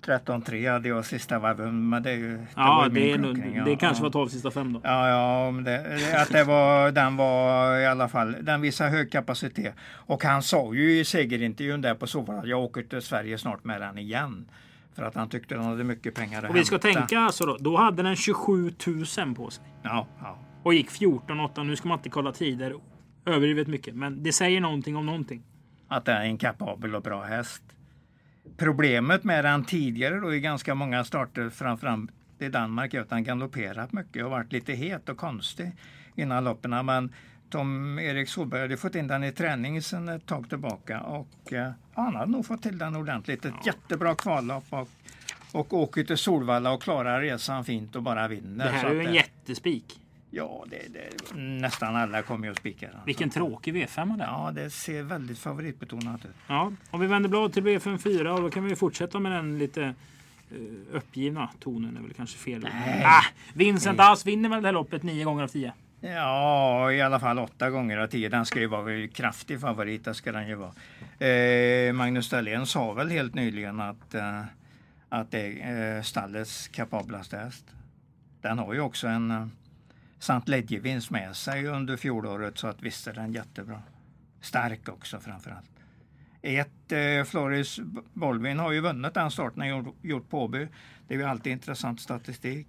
13-3 0.05 0.71
hade 0.71 0.89
jag 0.89 1.05
sista 1.05 1.39
varvet, 1.39 1.73
men 1.73 2.03
det 2.03 2.11
är 2.11 2.15
ju... 2.15 2.37
Det 2.37 2.47
Ja, 2.55 2.87
det, 2.91 3.11
är 3.11 3.17
klockring, 3.17 3.63
det 3.63 3.71
ja, 3.71 3.77
kanske 3.77 4.03
var 4.03 4.09
12 4.09 4.29
sista 4.29 4.51
fem 4.51 4.73
då. 4.73 4.81
Ja, 4.83 5.09
ja, 5.09 5.51
det, 5.51 6.21
att 6.21 6.29
det 6.29 6.43
var, 6.43 6.91
den 6.91 7.17
var 7.17 7.77
i 7.77 7.85
alla 7.85 8.07
fall, 8.07 8.35
den 8.41 8.61
visar 8.61 8.89
hög 8.89 9.11
kapacitet. 9.11 9.73
Och 9.93 10.23
han 10.23 10.43
sa 10.43 10.73
ju 10.73 10.99
i 10.99 11.05
segerintervjun 11.05 11.81
där 11.81 11.95
på 11.95 12.07
Sovalla 12.07 12.39
att 12.39 12.47
jag 12.47 12.59
åker 12.63 12.81
till 12.83 13.01
Sverige 13.01 13.37
snart 13.37 13.63
med 13.63 13.81
den 13.81 13.97
igen. 13.97 14.45
För 14.95 15.03
att 15.03 15.15
han 15.15 15.29
tyckte 15.29 15.55
den 15.55 15.63
hade 15.63 15.83
mycket 15.83 16.15
pengar 16.15 16.43
att 16.43 16.49
Och 16.49 16.55
vi 16.55 16.65
ska 16.65 16.75
hämta. 16.75 16.99
tänka 16.99 17.19
alltså 17.19 17.45
då. 17.45 17.57
Då 17.59 17.77
hade 17.77 18.03
den 18.03 18.15
27 18.15 18.73
000 19.17 19.35
på 19.35 19.49
sig. 19.49 19.63
Ja, 19.83 20.07
ja. 20.21 20.37
Och 20.63 20.73
gick 20.73 20.89
14-8. 20.89 21.63
Nu 21.63 21.75
ska 21.75 21.87
man 21.87 21.97
inte 21.99 22.09
kolla 22.09 22.31
tider 22.31 22.75
överdrivet 23.25 23.67
mycket. 23.67 23.95
Men 23.95 24.23
det 24.23 24.33
säger 24.33 24.61
någonting 24.61 24.95
om 24.95 25.05
någonting. 25.05 25.43
Att 25.87 26.05
det 26.05 26.11
är 26.11 26.21
en 26.21 26.37
kapabel 26.37 26.95
och 26.95 27.01
bra 27.01 27.23
häst. 27.23 27.63
Problemet 28.57 29.23
med 29.23 29.45
den 29.45 29.65
tidigare 29.65 30.19
då 30.19 30.35
i 30.35 30.39
ganska 30.39 30.75
många 30.75 31.03
starter 31.03 31.49
framförallt 31.49 32.11
i 32.39 32.49
Danmark 32.49 32.93
är 32.93 33.01
att 33.01 33.11
han 33.11 33.23
galopperat 33.23 33.93
mycket 33.93 34.25
och 34.25 34.31
varit 34.31 34.51
lite 34.51 34.73
het 34.73 35.09
och 35.09 35.17
konstig 35.17 35.71
innan 36.15 36.43
loppen. 36.43 36.85
Men 36.85 37.13
Tom 37.49 37.99
Erik 37.99 38.29
Solberg 38.29 38.61
hade 38.61 38.77
fått 38.77 38.95
in 38.95 39.07
den 39.07 39.23
i 39.23 39.31
träning 39.31 39.81
sedan 39.81 40.09
ett 40.09 40.25
tag 40.25 40.49
tillbaka 40.49 41.01
och 41.01 41.53
eh, 41.53 41.71
han 41.93 42.15
hade 42.15 42.31
nog 42.31 42.45
fått 42.45 42.61
till 42.61 42.77
den 42.77 42.95
ordentligt. 42.95 43.45
Ett 43.45 43.65
jättebra 43.65 44.15
kvallopp 44.15 44.65
och, 44.69 44.89
och 45.51 45.73
åker 45.73 46.03
till 46.03 46.17
Solvalla 46.17 46.71
och 46.71 46.81
klarar 46.81 47.21
resan 47.21 47.65
fint 47.65 47.95
och 47.95 48.03
bara 48.03 48.27
vinner. 48.27 48.65
Det 48.65 48.71
här 48.71 48.89
är 48.89 48.93
ju 48.93 49.07
en 49.07 49.13
jättespik. 49.13 49.99
Ja, 50.37 50.65
det, 50.67 50.93
det, 50.93 51.35
nästan 51.39 51.95
alla 51.95 52.21
kommer 52.21 52.45
ju 52.45 52.51
att 52.51 52.57
spika 52.57 52.87
den. 52.87 52.99
Vilken 53.05 53.29
tråkig 53.29 53.75
V5 53.75 54.17
det 54.17 54.23
är. 54.23 54.27
Ja, 54.27 54.51
det 54.55 54.69
ser 54.69 55.03
väldigt 55.03 55.39
favoritbetonat 55.39 56.25
ut. 56.25 56.31
Ja, 56.47 56.71
om 56.91 56.99
vi 56.99 57.07
vänder 57.07 57.29
blad 57.29 57.53
till 57.53 57.63
V54 57.63 58.27
och 58.27 58.41
då 58.41 58.49
kan 58.49 58.65
vi 58.65 58.75
fortsätta 58.75 59.19
med 59.19 59.31
den 59.31 59.57
lite 59.57 59.83
eh, 59.83 60.57
uppgivna 60.91 61.49
tonen. 61.59 61.97
är 61.97 62.01
väl 62.01 62.13
kanske 62.13 62.37
fel. 62.37 62.61
Nej. 62.73 63.03
Ah, 63.05 63.25
Vincent 63.53 63.99
Ass 63.99 64.25
vinner 64.25 64.49
väl 64.49 64.61
det 64.61 64.67
här 64.67 64.73
loppet 64.73 65.03
nio 65.03 65.23
gånger 65.23 65.43
av 65.43 65.47
tio. 65.47 65.73
Ja, 66.01 66.91
i 66.91 67.01
alla 67.01 67.19
fall 67.19 67.39
åtta 67.39 67.69
gånger 67.69 67.97
av 67.97 68.07
tio. 68.07 68.29
Den 68.29 68.45
ska 68.45 68.59
ju 68.59 68.67
vara 68.67 68.93
en 68.93 69.09
kraftig 69.09 69.61
favorit. 69.61 70.05
Det 70.05 70.13
ska 70.13 70.31
den 70.31 70.47
ju 70.47 70.55
vara. 70.55 71.29
Eh, 71.29 71.93
Magnus 71.93 72.29
Dahlén 72.29 72.65
sa 72.65 72.93
väl 72.93 73.09
helt 73.09 73.35
nyligen 73.35 73.79
att, 73.79 74.13
eh, 74.13 74.41
att 75.09 75.31
det 75.31 75.61
är 75.61 75.97
eh, 75.97 76.01
stallets 76.01 76.67
kapablaste 76.67 77.37
häst. 77.37 77.65
Den 78.41 78.59
har 78.59 78.73
ju 78.73 78.79
också 78.79 79.07
en 79.07 79.51
eh, 80.29 80.37
Sant 80.47 81.11
med 81.11 81.35
sig 81.35 81.67
under 81.67 81.97
fjolåret 81.97 82.57
så 82.57 82.67
att 82.67 82.81
visst 82.81 83.07
är 83.07 83.13
den 83.13 83.33
jättebra. 83.33 83.81
Stark 84.41 84.89
också 84.89 85.19
framförallt. 85.19 85.71
Ett, 86.41 86.91
eh, 86.91 87.23
Floris 87.25 87.79
Bolvin 88.13 88.59
har 88.59 88.71
ju 88.71 88.81
vunnit 88.81 89.13
den 89.13 89.31
starten 89.31 89.61
han 89.61 89.69
gjort, 89.69 89.95
gjort 90.01 90.29
på 90.29 90.43
Åby. 90.43 90.67
Det 91.07 91.13
är 91.13 91.17
ju 91.17 91.25
alltid 91.25 91.51
intressant 91.51 92.01
statistik. 92.01 92.67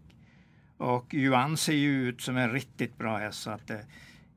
Och 0.76 1.14
Johan 1.14 1.56
ser 1.56 1.72
ju 1.72 2.08
ut 2.08 2.20
som 2.20 2.36
en 2.36 2.52
riktigt 2.52 2.98
bra 2.98 3.16
häst 3.16 3.42
så 3.42 3.50
att 3.50 3.66
det 3.66 3.86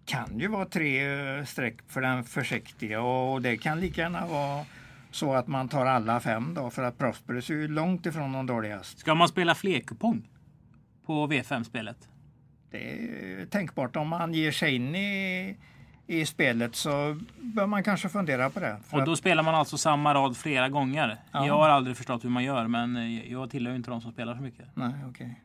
kan 0.05 0.39
ju 0.39 0.47
vara 0.47 0.65
tre 0.65 1.11
eh, 1.37 1.45
streck 1.45 1.75
för 1.87 2.01
den 2.01 2.23
försiktiga 2.23 3.01
och 3.01 3.41
det 3.41 3.57
kan 3.57 3.79
lika 3.79 4.01
gärna 4.01 4.27
vara 4.27 4.65
så 5.11 5.33
att 5.33 5.47
man 5.47 5.69
tar 5.69 5.85
alla 5.85 6.19
fem 6.19 6.53
då 6.53 6.69
för 6.69 6.83
att 6.83 6.97
Prosperus 6.97 7.49
är 7.49 7.53
ju 7.53 7.67
långt 7.67 8.05
ifrån 8.05 8.31
någon 8.31 8.45
dålig 8.45 8.69
häst. 8.69 8.99
Ska 8.99 9.15
man 9.15 9.27
spela 9.27 9.55
flerkupong 9.55 10.29
på 11.05 11.27
V5-spelet? 11.27 12.09
Det 12.71 12.77
är 12.77 13.45
tänkbart 13.45 13.95
om 13.95 14.07
man 14.07 14.33
ger 14.33 14.51
sig 14.51 14.75
in 14.75 14.95
i, 14.95 15.57
i 16.07 16.25
spelet 16.25 16.75
så 16.75 17.19
bör 17.41 17.67
man 17.67 17.83
kanske 17.83 18.09
fundera 18.09 18.49
på 18.49 18.59
det. 18.59 18.77
Och 18.91 19.05
då 19.05 19.11
att, 19.11 19.17
spelar 19.17 19.43
man 19.43 19.55
alltså 19.55 19.77
samma 19.77 20.13
rad 20.13 20.37
flera 20.37 20.69
gånger. 20.69 21.17
Ja. 21.31 21.47
Jag 21.47 21.53
har 21.53 21.69
aldrig 21.69 21.97
förstått 21.97 22.23
hur 22.23 22.29
man 22.29 22.43
gör, 22.43 22.67
men 22.67 22.97
eh, 22.97 23.31
jag 23.31 23.49
tillhör 23.49 23.75
inte 23.75 23.91
de 23.91 24.01
som 24.01 24.11
spelar 24.11 24.35
så 24.35 24.41
mycket. 24.41 24.65
nej, 24.73 24.93
okej. 25.09 25.41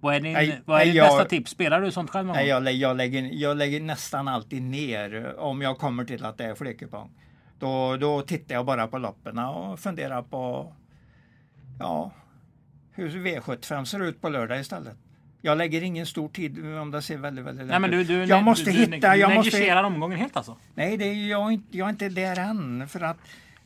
Vad 0.00 0.14
är 0.14 0.20
din, 0.20 0.32
Nej, 0.32 0.60
vad 0.64 0.80
är 0.80 0.84
ditt 0.84 0.94
jag- 0.94 1.06
bästa 1.06 1.24
tips? 1.24 1.50
Spelar 1.50 1.80
du 1.80 1.92
sånt 1.92 2.10
själv 2.10 2.26
någon 2.26 2.36
Nej, 2.36 2.48
jag, 2.48 2.72
jag, 2.72 2.96
lägger, 2.96 3.30
jag 3.32 3.56
lägger 3.56 3.80
nästan 3.80 4.28
alltid 4.28 4.62
ner 4.62 5.34
om 5.38 5.62
jag 5.62 5.78
kommer 5.78 6.04
till 6.04 6.24
att 6.24 6.38
det 6.38 6.44
är 6.44 6.54
flerkupong. 6.54 7.10
Då, 7.58 7.96
då 7.96 8.22
tittar 8.22 8.54
jag 8.54 8.66
bara 8.66 8.86
på 8.86 8.98
loppen 8.98 9.38
och 9.38 9.80
funderar 9.80 10.22
på 10.22 10.74
ja, 11.78 12.12
hur 12.92 13.10
V75 13.10 13.84
ser 13.84 14.02
ut 14.02 14.20
på 14.20 14.28
lördag 14.28 14.60
istället. 14.60 14.96
Jag 15.44 15.58
lägger 15.58 15.82
ingen 15.82 16.06
stor 16.06 16.28
tid 16.28 16.76
om 16.76 16.90
det 16.90 17.02
ser 17.02 17.16
väldigt, 17.16 17.44
väldigt 17.44 17.66
Nej, 17.66 17.78
men 17.80 17.90
du, 17.90 18.00
ut. 18.00 18.08
du, 18.08 18.24
Jag 18.24 18.42
måste 18.42 18.64
du, 18.64 18.78
hitta, 18.78 19.12
Du, 19.12 19.16
jag 19.20 19.30
du 19.30 19.34
måste... 19.34 19.56
negligerar 19.56 19.84
omgången 19.84 20.18
helt 20.18 20.36
alltså? 20.36 20.56
Nej, 20.74 20.96
det 20.96 21.04
är, 21.04 21.28
jag, 21.28 21.52
inte- 21.52 21.76
jag 21.78 21.86
är 21.86 21.90
inte 21.90 22.08
där 22.08 22.38
än 22.38 22.88
för 22.88 23.00
att 23.00 23.16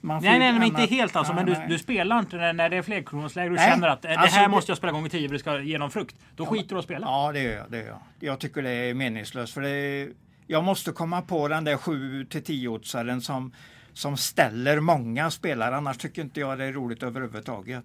man 0.00 0.22
Nej, 0.22 0.38
nej, 0.38 0.52
men 0.52 0.62
inte 0.62 0.82
helt 0.82 1.16
alltså. 1.16 1.32
Ja, 1.32 1.44
Men 1.44 1.46
du, 1.46 1.66
du 1.68 1.78
spelar 1.78 2.18
inte 2.18 2.36
när, 2.36 2.52
när 2.52 2.68
det 2.68 2.76
är 2.76 2.82
flerkronorsläge. 2.82 3.48
Du 3.48 3.54
Nej, 3.56 3.70
känner 3.70 3.88
att 3.88 4.04
eh, 4.04 4.10
det 4.10 4.16
alltså 4.16 4.36
här 4.38 4.48
måste 4.48 4.70
jag 4.70 4.78
spela 4.78 4.92
gånger 4.92 5.08
10 5.08 5.28
för 5.28 5.32
det 5.32 5.38
ska 5.38 5.60
ge 5.60 5.78
någon 5.78 5.90
frukt. 5.90 6.16
Då 6.36 6.46
skiter 6.46 6.68
du 6.68 6.78
att 6.78 6.84
spela. 6.84 7.06
Ja, 7.06 7.32
det 7.32 7.42
gör 7.42 7.52
jag. 7.56 7.64
Det 7.70 7.76
gör 7.78 7.86
jag. 7.86 8.00
jag 8.20 8.38
tycker 8.40 8.62
det 8.62 8.70
är 8.70 8.94
meningslöst. 8.94 9.54
För 9.54 9.60
det 9.60 9.68
är, 9.70 10.08
jag 10.46 10.64
måste 10.64 10.92
komma 10.92 11.22
på 11.22 11.48
den 11.48 11.64
där 11.64 11.76
7 11.76 12.24
till 12.24 12.42
10 12.44 12.68
oddsaren 12.68 13.20
som, 13.20 13.52
som 13.92 14.16
ställer 14.16 14.80
många 14.80 15.30
spelare. 15.30 15.76
Annars 15.76 15.98
tycker 15.98 16.22
inte 16.22 16.40
jag 16.40 16.58
det 16.58 16.64
är 16.64 16.72
roligt 16.72 17.02
överhuvudtaget. 17.02 17.84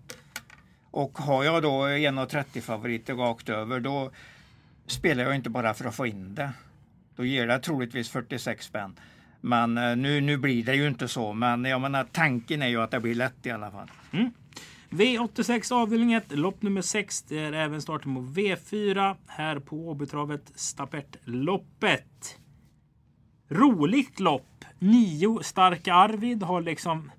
Och 0.91 1.17
har 1.17 1.43
jag 1.43 1.63
då 1.63 1.69
1,30 1.69 2.62
favoriter 2.62 3.13
rakt 3.13 3.50
över 3.50 3.79
då 3.79 4.12
spelar 4.86 5.24
jag 5.24 5.36
inte 5.36 5.50
bara 5.50 5.74
för 5.74 5.86
att 5.86 5.95
få 5.95 6.07
in 6.07 6.36
det. 6.36 6.50
Då 7.15 7.25
ger 7.25 7.48
det 7.48 7.60
troligtvis 7.60 8.10
46 8.10 8.65
spänn. 8.65 9.00
Men 9.41 9.77
eh, 9.77 9.95
nu, 9.95 10.21
nu 10.21 10.38
blir 10.38 10.63
det 10.63 10.75
ju 10.75 10.88
inte 10.88 11.07
så. 11.07 11.33
Men 11.33 11.65
jag 11.65 11.81
menar, 11.81 12.00
eh, 12.00 12.07
tanken 12.12 12.62
är 12.62 12.67
ju 12.67 12.81
att 12.81 12.91
det 12.91 13.00
blir 13.00 13.15
lätt 13.15 13.45
i 13.45 13.51
alla 13.51 13.71
fall. 13.71 13.91
Mm. 14.12 14.31
V86 14.89 15.74
avdelning 15.74 16.13
1, 16.13 16.31
lopp 16.31 16.62
nummer 16.62 16.81
6. 16.81 17.21
Det 17.21 17.39
är 17.39 17.53
även 17.53 17.81
starten 17.81 18.15
på 18.15 18.21
V4. 18.21 19.15
Här 19.27 19.60
på 19.60 19.89
Åbytravet 19.89 20.51
Stapertloppet. 20.55 22.38
roligt 23.50 24.19
lopp. 24.19 24.65
Nio 24.79 25.43
starka 25.43 25.93
Arvid 25.93 26.43
har 26.43 26.62
liksom 26.62 27.12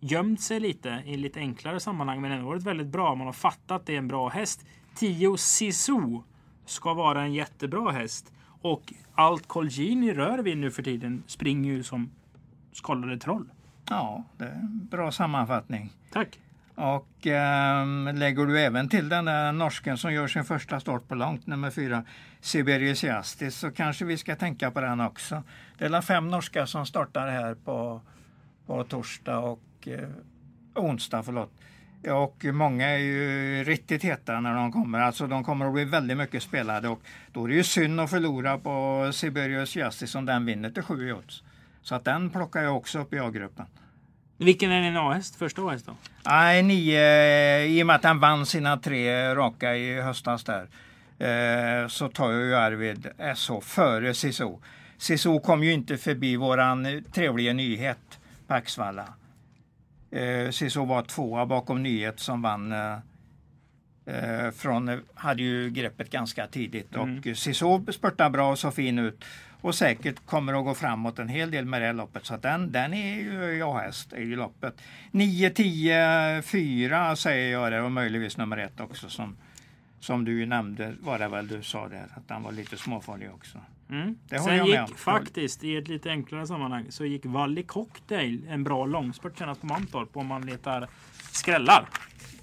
gömt 0.00 0.40
sig 0.40 0.60
lite 0.60 1.02
i 1.06 1.16
lite 1.16 1.40
enklare 1.40 1.80
sammanhang 1.80 2.20
men 2.20 2.32
ändå 2.32 2.46
varit 2.46 2.62
väldigt 2.62 2.86
bra. 2.86 3.14
Man 3.14 3.26
har 3.26 3.32
fattat 3.32 3.70
att 3.70 3.86
det 3.86 3.94
är 3.94 3.98
en 3.98 4.08
bra 4.08 4.28
häst. 4.28 4.66
10 4.94 5.36
Sisu 5.36 6.20
ska 6.66 6.94
vara 6.94 7.22
en 7.22 7.32
jättebra 7.32 7.90
häst. 7.90 8.32
Och 8.62 8.92
allt 9.14 9.48
Colgjini 9.48 10.14
rör 10.14 10.38
vid 10.38 10.58
nu 10.58 10.70
för 10.70 10.82
tiden 10.82 11.22
springer 11.26 11.72
ju 11.72 11.82
som 11.82 12.10
skållade 12.72 13.18
troll. 13.18 13.48
Ja, 13.88 14.24
det 14.36 14.44
är 14.44 14.50
en 14.50 14.88
bra 14.90 15.12
sammanfattning. 15.12 15.92
Tack! 16.12 16.38
Och 16.74 17.26
ehm, 17.26 18.08
lägger 18.14 18.46
du 18.46 18.60
även 18.60 18.88
till 18.88 19.08
den 19.08 19.24
där 19.24 19.52
norsken 19.52 19.98
som 19.98 20.12
gör 20.12 20.28
sin 20.28 20.44
första 20.44 20.80
start 20.80 21.08
på 21.08 21.14
långt, 21.14 21.46
nummer 21.46 21.70
fyra, 21.70 22.04
Siberius 22.40 23.04
Justice, 23.04 23.58
så 23.58 23.70
kanske 23.70 24.04
vi 24.04 24.18
ska 24.18 24.36
tänka 24.36 24.70
på 24.70 24.80
den 24.80 25.00
också. 25.00 25.42
Det 25.78 25.84
är 25.84 26.00
fem 26.00 26.28
norska 26.28 26.66
som 26.66 26.86
startar 26.86 27.28
här 27.28 27.54
på, 27.54 28.00
på 28.66 28.84
torsdag 28.84 29.38
och 29.38 29.60
eh, 29.88 30.08
onsdag. 30.74 31.22
Förlåt. 31.22 31.52
Och 32.08 32.44
många 32.44 32.88
är 32.88 32.98
ju 32.98 33.64
riktigt 33.64 34.04
heta 34.04 34.40
när 34.40 34.54
de 34.54 34.72
kommer. 34.72 35.00
Alltså 35.00 35.26
de 35.26 35.44
kommer 35.44 35.66
att 35.66 35.72
bli 35.72 35.84
väldigt 35.84 36.16
mycket 36.16 36.42
spelade 36.42 36.88
och 36.88 37.00
då 37.32 37.44
är 37.44 37.48
det 37.48 37.54
ju 37.54 37.64
synd 37.64 38.00
att 38.00 38.10
förlora 38.10 38.58
på 38.58 39.10
Siberius 39.12 39.76
Justice 39.76 40.18
om 40.18 40.26
den 40.26 40.46
vinner 40.46 40.70
till 40.70 40.82
7 40.82 41.12
odds. 41.12 41.42
Så 41.82 41.94
att 41.94 42.04
den 42.04 42.30
plockar 42.30 42.62
jag 42.62 42.76
också 42.76 42.98
upp 42.98 43.14
i 43.14 43.18
A-gruppen. 43.18 43.66
Vilken 44.36 44.70
är 44.70 44.82
din 44.82 44.96
A-häst? 44.96 45.36
Första 45.36 45.62
A-häst 45.62 45.86
då? 45.86 45.92
Nej, 46.26 46.62
nio, 46.62 47.64
i 47.64 47.82
och 47.82 47.86
med 47.86 47.96
att 47.96 48.04
han 48.04 48.20
vann 48.20 48.46
sina 48.46 48.76
tre 48.76 49.34
raka 49.34 49.76
i 49.76 50.00
höstas 50.00 50.44
där. 50.44 50.68
Eh, 51.18 51.88
så 51.88 52.08
tar 52.08 52.32
jag 52.32 52.42
ju 52.42 52.54
Arvid 52.54 53.06
SH 53.36 53.60
före 53.60 54.14
Sisu. 54.14 54.50
Sisu 54.98 55.40
kom 55.40 55.64
ju 55.64 55.72
inte 55.72 55.96
förbi 55.96 56.36
våran 56.36 57.04
trevliga 57.12 57.52
nyhet 57.52 58.18
på 58.46 58.54
Axvalla. 58.54 59.04
Eh, 60.10 60.50
Sisu 60.50 60.86
var 60.86 61.02
tvåa 61.02 61.46
bakom 61.46 61.82
nyhet 61.82 62.20
som 62.20 62.42
vann 62.42 62.72
eh, 62.72 62.96
eh 64.06 64.50
från, 64.50 65.00
hade 65.14 65.42
ju 65.42 65.70
greppet 65.70 66.10
ganska 66.10 66.46
tidigt 66.46 66.96
och 66.96 67.04
mm. 67.04 67.34
Sisu 67.34 67.92
spurtade 67.92 68.30
bra 68.30 68.50
och 68.50 68.58
så 68.58 68.70
fin 68.70 68.98
ut 68.98 69.24
och 69.60 69.74
säkert 69.74 70.26
kommer 70.26 70.52
att 70.52 70.64
gå 70.64 70.74
framåt 70.74 71.18
en 71.18 71.28
hel 71.28 71.50
del 71.50 71.64
med 71.64 71.82
det 71.82 71.92
loppet. 71.92 72.26
Så 72.26 72.36
den, 72.36 72.72
den 72.72 72.94
är 72.94 73.14
ju 73.14 73.58
jag-häst 73.58 74.12
i 74.12 74.24
loppet. 74.24 74.74
9, 75.10 75.50
10, 75.50 76.42
4 76.42 77.16
säger 77.16 77.52
jag 77.52 77.72
det 77.72 77.80
och 77.80 77.92
möjligtvis 77.92 78.36
nummer 78.36 78.56
ett 78.56 78.80
också 78.80 79.08
som, 79.08 79.36
som 80.00 80.24
du 80.24 80.46
nämnde 80.46 80.94
var 81.00 81.18
det 81.18 81.28
väl 81.28 81.48
du 81.48 81.62
sa 81.62 81.88
där 81.88 82.06
att 82.14 82.28
den 82.28 82.42
var 82.42 82.52
lite 82.52 82.76
småfarlig 82.76 83.30
också. 83.30 83.58
Mm. 83.90 84.18
Sen 84.44 84.66
gick 84.66 84.98
faktiskt 84.98 85.64
i 85.64 85.76
ett 85.76 85.88
lite 85.88 86.10
enklare 86.10 86.46
sammanhang 86.46 86.86
så 86.88 87.04
gick 87.04 87.26
Valley 87.26 87.64
Cocktail 87.64 88.46
en 88.48 88.64
bra 88.64 88.86
långspurt 88.86 89.38
senast 89.38 89.60
på 89.60 89.66
Mantorp 89.66 90.16
om 90.16 90.26
man 90.26 90.46
letar 90.46 90.88
skrällar. 91.32 91.88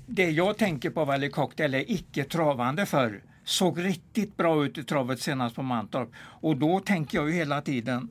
Det 0.06 0.30
jag 0.30 0.58
tänker 0.58 0.90
på 0.90 1.06
Valley 1.06 1.30
Cocktail 1.30 1.74
är 1.74 1.92
icke 1.92 2.24
travande 2.24 2.86
för 2.86 3.22
såg 3.44 3.84
riktigt 3.84 4.38
bra 4.38 4.66
ut 4.66 4.78
i 4.78 4.84
travet 4.84 5.20
senast 5.20 5.56
på 5.56 5.64
Mantorp. 5.64 6.10
Och 6.18 6.58
då 6.58 6.80
tänker 6.80 7.18
jag 7.18 7.30
ju 7.30 7.36
hela 7.36 7.62
tiden 7.62 8.10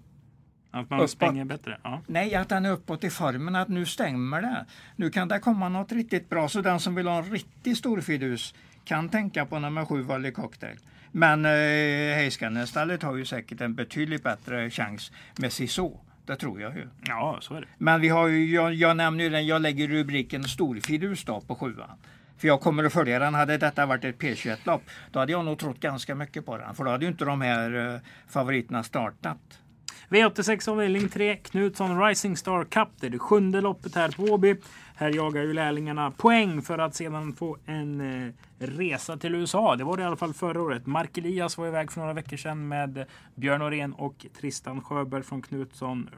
att 0.70 0.90
man 0.90 0.98
uppåt. 0.98 1.10
springer 1.10 1.44
bättre? 1.44 1.80
Ja. 1.82 2.02
Nej, 2.06 2.34
att 2.34 2.48
den 2.48 2.66
är 2.66 2.70
uppåt 2.70 3.04
i 3.04 3.10
formen, 3.10 3.56
att 3.56 3.68
nu 3.68 3.86
stämmer 3.86 4.42
det. 4.42 4.66
Nu 4.96 5.10
kan 5.10 5.28
det 5.28 5.38
komma 5.38 5.68
något 5.68 5.92
riktigt 5.92 6.28
bra. 6.28 6.48
Så 6.48 6.60
den 6.60 6.80
som 6.80 6.94
vill 6.94 7.06
ha 7.06 7.18
en 7.18 7.30
riktigt 7.30 7.78
stor 7.78 8.00
fidus 8.00 8.54
kan 8.84 9.08
tänka 9.08 9.46
på 9.46 9.58
nummer 9.58 9.84
sju 9.84 10.02
Valley 10.02 10.30
Cocktail. 10.30 10.76
Men 11.16 11.44
eh, 11.44 12.16
Heiskanestallet 12.16 13.02
har 13.02 13.16
ju 13.16 13.24
säkert 13.24 13.60
en 13.60 13.74
betydligt 13.74 14.22
bättre 14.22 14.70
chans 14.70 15.12
med 15.38 15.52
Sisu. 15.52 15.90
Det 16.26 16.36
tror 16.36 16.60
jag 16.60 16.76
ju. 16.76 16.88
Ja, 17.06 17.38
så 17.40 17.54
är 17.54 17.60
det. 17.60 17.66
Men 17.78 18.00
vi 18.00 18.08
har 18.08 18.28
ju, 18.28 18.54
jag, 18.54 18.74
jag 18.74 18.96
nämner 18.96 19.24
ju 19.24 19.30
den, 19.30 19.46
jag 19.46 19.62
lägger 19.62 19.88
rubriken 19.88 20.44
storfidus 20.44 21.24
då 21.24 21.40
på 21.40 21.54
sjuan. 21.54 21.90
För 22.38 22.48
jag 22.48 22.60
kommer 22.60 22.84
att 22.84 22.92
följa 22.92 23.18
den. 23.18 23.34
Hade 23.34 23.58
detta 23.58 23.86
varit 23.86 24.04
ett 24.04 24.18
P21-lopp 24.18 24.82
då 25.12 25.18
hade 25.18 25.32
jag 25.32 25.44
nog 25.44 25.58
trott 25.58 25.80
ganska 25.80 26.14
mycket 26.14 26.46
på 26.46 26.58
den. 26.58 26.74
För 26.74 26.84
då 26.84 26.90
hade 26.90 27.04
ju 27.04 27.10
inte 27.10 27.24
de 27.24 27.40
här 27.40 27.94
eh, 27.94 28.00
favoriterna 28.28 28.82
startat. 28.82 29.60
V86 30.08 30.68
avdelning 30.68 31.08
3, 31.08 31.36
Knutsson 31.36 32.02
Rising 32.02 32.36
Star 32.36 32.64
Cup. 32.64 32.88
Det 33.00 33.06
är 33.06 33.10
det 33.10 33.18
sjunde 33.18 33.60
loppet 33.60 33.94
här 33.94 34.08
på 34.08 34.22
Åby. 34.22 34.56
Här 34.94 35.14
jagar 35.14 35.42
ju 35.42 35.52
lärlingarna 35.52 36.10
poäng 36.10 36.62
för 36.62 36.78
att 36.78 36.94
sedan 36.94 37.32
få 37.32 37.56
en 37.66 38.00
eh, 38.00 38.32
resa 38.58 39.16
till 39.16 39.34
USA. 39.34 39.76
Det 39.76 39.84
var 39.84 39.96
det 39.96 40.02
i 40.02 40.06
alla 40.06 40.16
fall 40.16 40.34
förra 40.34 40.62
året. 40.62 40.86
Mark 40.86 41.18
Elias 41.18 41.58
var 41.58 41.66
iväg 41.66 41.92
för 41.92 42.00
några 42.00 42.12
veckor 42.12 42.36
sedan 42.36 42.68
med 42.68 43.06
Björn 43.34 43.58
Norén 43.58 43.92
och 43.92 44.26
Tristan 44.40 44.80
Sjöberg 44.80 45.22
från 45.22 45.42
Knutsson 45.42 46.10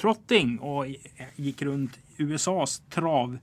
Trotting 0.00 0.58
och 0.58 0.86
eh, 0.86 0.92
gick 1.36 1.62
runt 1.62 1.98
USAs 2.16 2.82
trav 2.90 3.38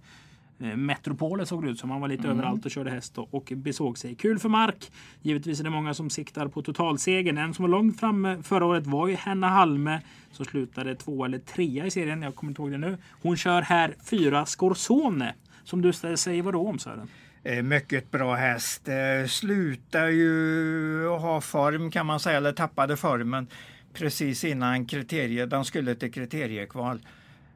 Eh, 0.60 0.76
metropolen 0.76 1.46
såg 1.46 1.64
det 1.64 1.70
ut 1.70 1.80
som. 1.80 1.90
Han 1.90 2.02
var 2.02 2.08
lite 2.08 2.24
mm. 2.24 2.38
överallt 2.38 2.66
och 2.66 2.72
körde 2.72 2.92
häst 2.92 3.18
och 3.18 3.52
besåg 3.56 3.98
sig. 3.98 4.16
Kul 4.16 4.40
för 4.40 4.50
Mark. 4.50 4.92
Givetvis 5.22 5.60
är 5.60 5.64
det 5.64 5.70
många 5.70 5.94
som 5.94 6.10
siktar 6.10 6.48
på 6.48 6.62
totalsegern. 6.62 7.38
En 7.38 7.54
som 7.54 7.64
var 7.64 7.70
långt 7.70 8.00
framme 8.00 8.44
förra 8.44 8.66
året 8.66 8.88
var 8.88 9.08
ju 9.08 9.16
Henna 9.16 9.50
Halme 9.50 10.02
som 10.32 10.46
slutade 10.46 10.96
två 10.96 11.26
eller 11.26 11.40
trea 11.40 11.86
i 11.86 11.92
serien. 11.92 12.22
Jag 12.22 12.36
kommer 12.36 12.52
inte 12.52 12.62
ihåg 12.62 12.72
det 12.72 12.78
nu. 12.78 12.98
Hon 13.22 13.38
kör 13.38 13.62
här 13.62 13.96
fyra 14.10 14.46
Scorsone. 14.46 15.34
Som 15.64 15.82
du 15.82 15.94
säger 15.94 16.42
vadå 16.42 16.68
om 16.68 16.80
Sören? 16.80 17.08
Eh, 17.44 17.64
mycket 17.64 18.12
bra 18.12 18.36
häst. 18.36 18.88
Eh, 18.88 19.28
slutar 19.28 20.08
ju 20.08 21.08
ha 21.08 21.42
form 21.42 21.92
kan 21.92 22.06
man 22.06 22.20
säga, 22.20 22.38
eller 22.38 22.52
tappade 22.52 22.98
formen 22.98 23.48
precis 23.94 24.44
innan 24.44 24.86
kriteriet. 24.86 25.50
De 25.50 25.66
skulle 25.66 25.96
till 25.96 26.12
kriteriekval. 26.12 27.00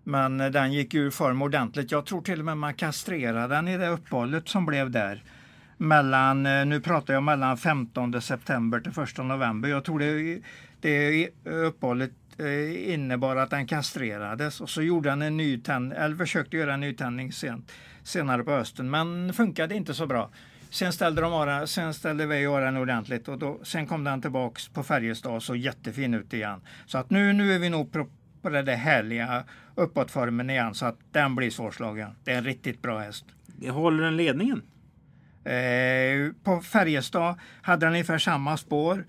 Men 0.09 0.37
den 0.37 0.73
gick 0.73 0.93
ur 0.93 1.09
form 1.09 1.41
ordentligt. 1.41 1.91
Jag 1.91 2.05
tror 2.05 2.21
till 2.21 2.39
och 2.39 2.45
med 2.45 2.57
man 2.57 2.73
kastrerade 2.73 3.55
den 3.55 3.67
i 3.67 3.77
det 3.77 3.87
uppehållet 3.87 4.49
som 4.49 4.65
blev 4.65 4.91
där. 4.91 5.23
Mellan, 5.77 6.45
eh, 6.45 6.65
nu 6.65 6.81
pratar 6.81 7.13
jag 7.13 7.23
mellan 7.23 7.57
15 7.57 8.21
september 8.21 8.79
till 8.79 9.03
1 9.03 9.17
november. 9.17 9.69
Jag 9.69 9.85
tror 9.85 9.99
det, 9.99 10.41
det 10.81 11.29
uppehållet 11.43 12.11
eh, 12.37 12.93
innebar 12.93 13.35
att 13.35 13.49
den 13.49 13.67
kastrerades 13.67 14.61
och 14.61 14.69
så 14.69 14.81
gjorde 14.81 15.09
han 15.09 15.21
en 15.21 15.37
nytändning, 15.37 15.97
eller 15.97 16.15
försökte 16.15 16.57
göra 16.57 16.73
en 16.73 16.79
nytändning 16.79 17.31
sen, 17.31 17.65
senare 18.03 18.43
på 18.43 18.51
hösten 18.51 18.89
men 18.89 19.33
funkade 19.33 19.75
inte 19.75 19.93
så 19.93 20.05
bra. 20.05 20.29
Sen 20.69 20.93
ställde, 20.93 21.21
de 21.21 21.33
ara, 21.33 21.67
sen 21.67 21.93
ställde 21.93 22.25
vi 22.25 22.43
den 22.43 22.77
ordentligt 22.77 23.27
och 23.27 23.39
då, 23.39 23.59
sen 23.63 23.87
kom 23.87 24.03
den 24.03 24.21
tillbaks 24.21 24.67
på 24.67 24.83
Färjestad 24.83 25.35
och 25.35 25.43
såg 25.43 25.57
jättefin 25.57 26.13
ut 26.13 26.33
igen. 26.33 26.61
Så 26.85 26.97
att 26.97 27.09
nu, 27.09 27.33
nu 27.33 27.53
är 27.53 27.59
vi 27.59 27.69
nog 27.69 27.91
på 28.41 28.49
den 28.49 28.65
där 28.65 28.75
härliga 28.75 29.43
uppåtformen 29.75 30.49
igen 30.49 30.73
så 30.73 30.85
att 30.85 30.99
den 31.11 31.35
blir 31.35 31.49
svårslagen. 31.49 32.15
Det 32.23 32.31
är 32.31 32.37
en 32.37 32.43
riktigt 32.43 32.81
bra 32.81 32.99
häst. 32.99 33.25
Håller 33.69 34.03
den 34.03 34.17
ledningen? 34.17 34.61
Eh, 35.43 36.33
på 36.43 36.61
Färjestad 36.61 37.35
hade 37.61 37.85
den 37.85 37.93
ungefär 37.93 38.17
samma 38.17 38.57
spår. 38.57 39.05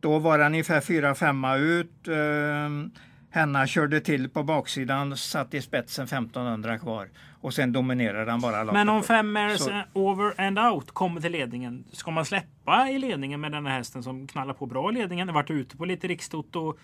Då 0.00 0.18
var 0.18 0.38
den 0.38 0.46
ungefär 0.46 0.80
4-5 0.80 1.56
ut. 1.58 2.08
Eh, 2.08 3.00
Henna 3.30 3.66
körde 3.66 4.00
till 4.00 4.28
på 4.28 4.42
baksidan, 4.42 5.16
satt 5.16 5.54
i 5.54 5.62
spetsen 5.62 6.04
1500 6.04 6.78
kvar 6.78 7.08
och 7.40 7.54
sen 7.54 7.72
dominerade 7.72 8.30
han 8.30 8.40
bara 8.40 8.62
loppet. 8.62 8.74
Men 8.74 8.88
om 8.88 9.02
fem 9.02 9.32
Mares 9.32 9.68
over 9.92 10.40
and 10.40 10.58
out 10.58 10.90
kommer 10.90 11.20
till 11.20 11.32
ledningen, 11.32 11.84
ska 11.92 12.10
man 12.10 12.24
släppa 12.24 12.88
i 12.90 12.98
ledningen 12.98 13.40
med 13.40 13.52
den 13.52 13.66
här 13.66 13.76
hästen 13.76 14.02
som 14.02 14.26
knallar 14.26 14.54
på 14.54 14.66
bra 14.66 14.90
i 14.90 14.94
ledningen? 14.94 15.32
Varit 15.32 15.50
ute 15.50 15.76
på 15.76 15.84
lite 15.84 16.08
rikstoto 16.08 16.78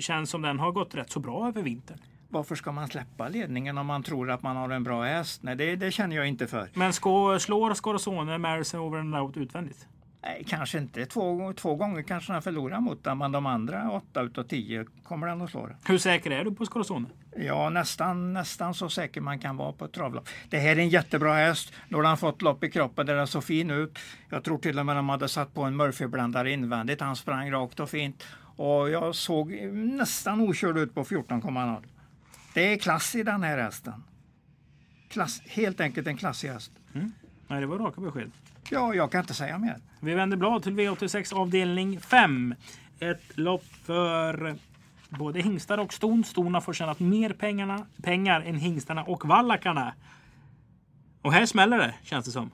känns 0.00 0.30
som 0.30 0.42
den 0.42 0.58
har 0.58 0.72
gått 0.72 0.94
rätt 0.94 1.10
så 1.10 1.20
bra 1.20 1.48
över 1.48 1.62
vintern. 1.62 1.98
Varför 2.28 2.54
ska 2.54 2.72
man 2.72 2.88
släppa 2.88 3.28
ledningen 3.28 3.78
om 3.78 3.86
man 3.86 4.02
tror 4.02 4.30
att 4.30 4.42
man 4.42 4.56
har 4.56 4.70
en 4.70 4.84
bra 4.84 5.02
häst? 5.02 5.42
Nej, 5.42 5.56
det, 5.56 5.76
det 5.76 5.90
känner 5.90 6.16
jag 6.16 6.28
inte 6.28 6.46
för. 6.46 6.68
Men 6.74 6.92
ska, 6.92 7.38
slår 7.38 7.74
Scorazone 7.74 8.38
Marison 8.38 8.80
over 8.80 8.98
and 8.98 9.16
out 9.16 9.36
utvändigt? 9.36 9.86
Nej, 10.22 10.44
kanske 10.48 10.78
inte. 10.78 11.06
Två, 11.06 11.52
två 11.52 11.74
gånger 11.74 12.02
kanske 12.02 12.32
den 12.32 12.42
förlorar 12.42 12.80
mot 12.80 13.04
den, 13.04 13.18
men 13.18 13.32
de 13.32 13.46
andra 13.46 13.90
åtta 13.90 14.22
utav 14.22 14.42
tio 14.42 14.86
kommer 15.02 15.26
den 15.26 15.42
att 15.42 15.50
slå. 15.50 15.68
Hur 15.84 15.98
säker 15.98 16.30
är 16.30 16.44
du 16.44 16.54
på 16.54 16.66
Scorazone? 16.66 17.08
Ja, 17.36 17.70
nästan, 17.70 18.32
nästan 18.32 18.74
så 18.74 18.88
säker 18.88 19.20
man 19.20 19.38
kan 19.38 19.56
vara 19.56 19.72
på 19.72 19.84
ett 19.84 19.92
travlopp. 19.92 20.28
Det 20.48 20.58
här 20.58 20.70
är 20.70 20.76
en 20.76 20.88
jättebra 20.88 21.34
häst. 21.34 21.72
Nu 21.88 21.96
har 21.96 22.04
han 22.04 22.18
fått 22.18 22.42
lopp 22.42 22.64
i 22.64 22.70
kroppen 22.70 23.06
där 23.06 23.14
den 23.14 23.26
så 23.26 23.40
fin 23.40 23.70
ut. 23.70 23.98
Jag 24.28 24.44
tror 24.44 24.58
till 24.58 24.78
och 24.78 24.86
med 24.86 24.96
de 24.96 25.08
hade 25.08 25.28
satt 25.28 25.54
på 25.54 25.62
en 25.62 25.76
Murphy-blandare 25.76 26.50
invändigt. 26.50 27.00
Han 27.00 27.16
sprang 27.16 27.50
rakt 27.50 27.80
och 27.80 27.90
fint. 27.90 28.24
Och 28.56 28.90
jag 28.90 29.14
såg 29.14 29.52
nästan 29.72 30.40
okörd 30.40 30.78
ut 30.78 30.94
på 30.94 31.04
14,0. 31.04 31.84
Det 32.54 32.72
är 32.72 32.78
klass 32.78 33.14
i 33.14 33.22
den 33.22 33.42
här 33.42 33.58
hästen. 33.58 34.04
Klass, 35.08 35.40
helt 35.46 35.80
enkelt 35.80 36.06
en 36.06 36.16
klassig 36.16 36.48
häst. 36.48 36.72
Mm. 36.94 37.12
Nej, 37.48 37.60
det 37.60 37.66
var 37.66 37.78
raka 37.78 38.00
besked. 38.00 38.30
Ja, 38.70 38.94
jag 38.94 39.12
kan 39.12 39.20
inte 39.20 39.34
säga 39.34 39.58
mer. 39.58 39.76
Vi 40.00 40.14
vänder 40.14 40.36
blad 40.36 40.62
till 40.62 40.72
V86 40.72 41.34
avdelning 41.34 42.00
5. 42.00 42.54
Ett 43.00 43.38
lopp 43.38 43.64
för 43.84 44.56
både 45.08 45.40
hingstar 45.40 45.78
och 45.78 45.92
ston. 45.92 46.24
Stona 46.24 46.60
får 46.60 46.72
tjänat 46.72 47.00
mer 47.00 47.32
pengarna, 47.32 47.86
pengar 48.02 48.40
än 48.40 48.56
hingstarna 48.56 49.04
och 49.04 49.28
vallakarna. 49.28 49.94
Och 51.22 51.32
här 51.32 51.46
smäller 51.46 51.78
det, 51.78 51.94
känns 52.02 52.24
det 52.26 52.32
som. 52.32 52.50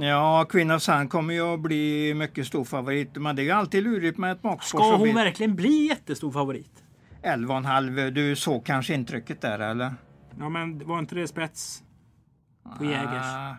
Ja, 0.00 0.46
Queen 0.48 0.80
Sun 0.80 1.08
kommer 1.08 1.34
ju 1.34 1.54
att 1.54 1.60
bli 1.60 2.14
mycket 2.14 2.46
stor 2.46 2.64
favorit. 2.64 3.16
Men 3.16 3.36
det 3.36 3.42
är 3.42 3.44
ju 3.44 3.50
alltid 3.50 3.84
lurigt 3.84 4.18
med 4.18 4.32
ett 4.32 4.42
bakspår. 4.42 4.78
Ska 4.78 4.96
hon 4.96 5.14
verkligen 5.14 5.56
bli 5.56 5.86
jättestor 5.88 6.32
favorit? 6.32 6.84
11,5. 7.22 8.10
Du 8.10 8.36
såg 8.36 8.66
kanske 8.66 8.94
intrycket 8.94 9.40
där 9.40 9.58
eller? 9.58 9.94
Ja, 10.38 10.48
men 10.48 10.86
var 10.86 10.98
inte 10.98 11.14
det 11.14 11.28
spets 11.28 11.82
på 12.78 12.84
Jägers? 12.84 13.24
Ah, 13.24 13.56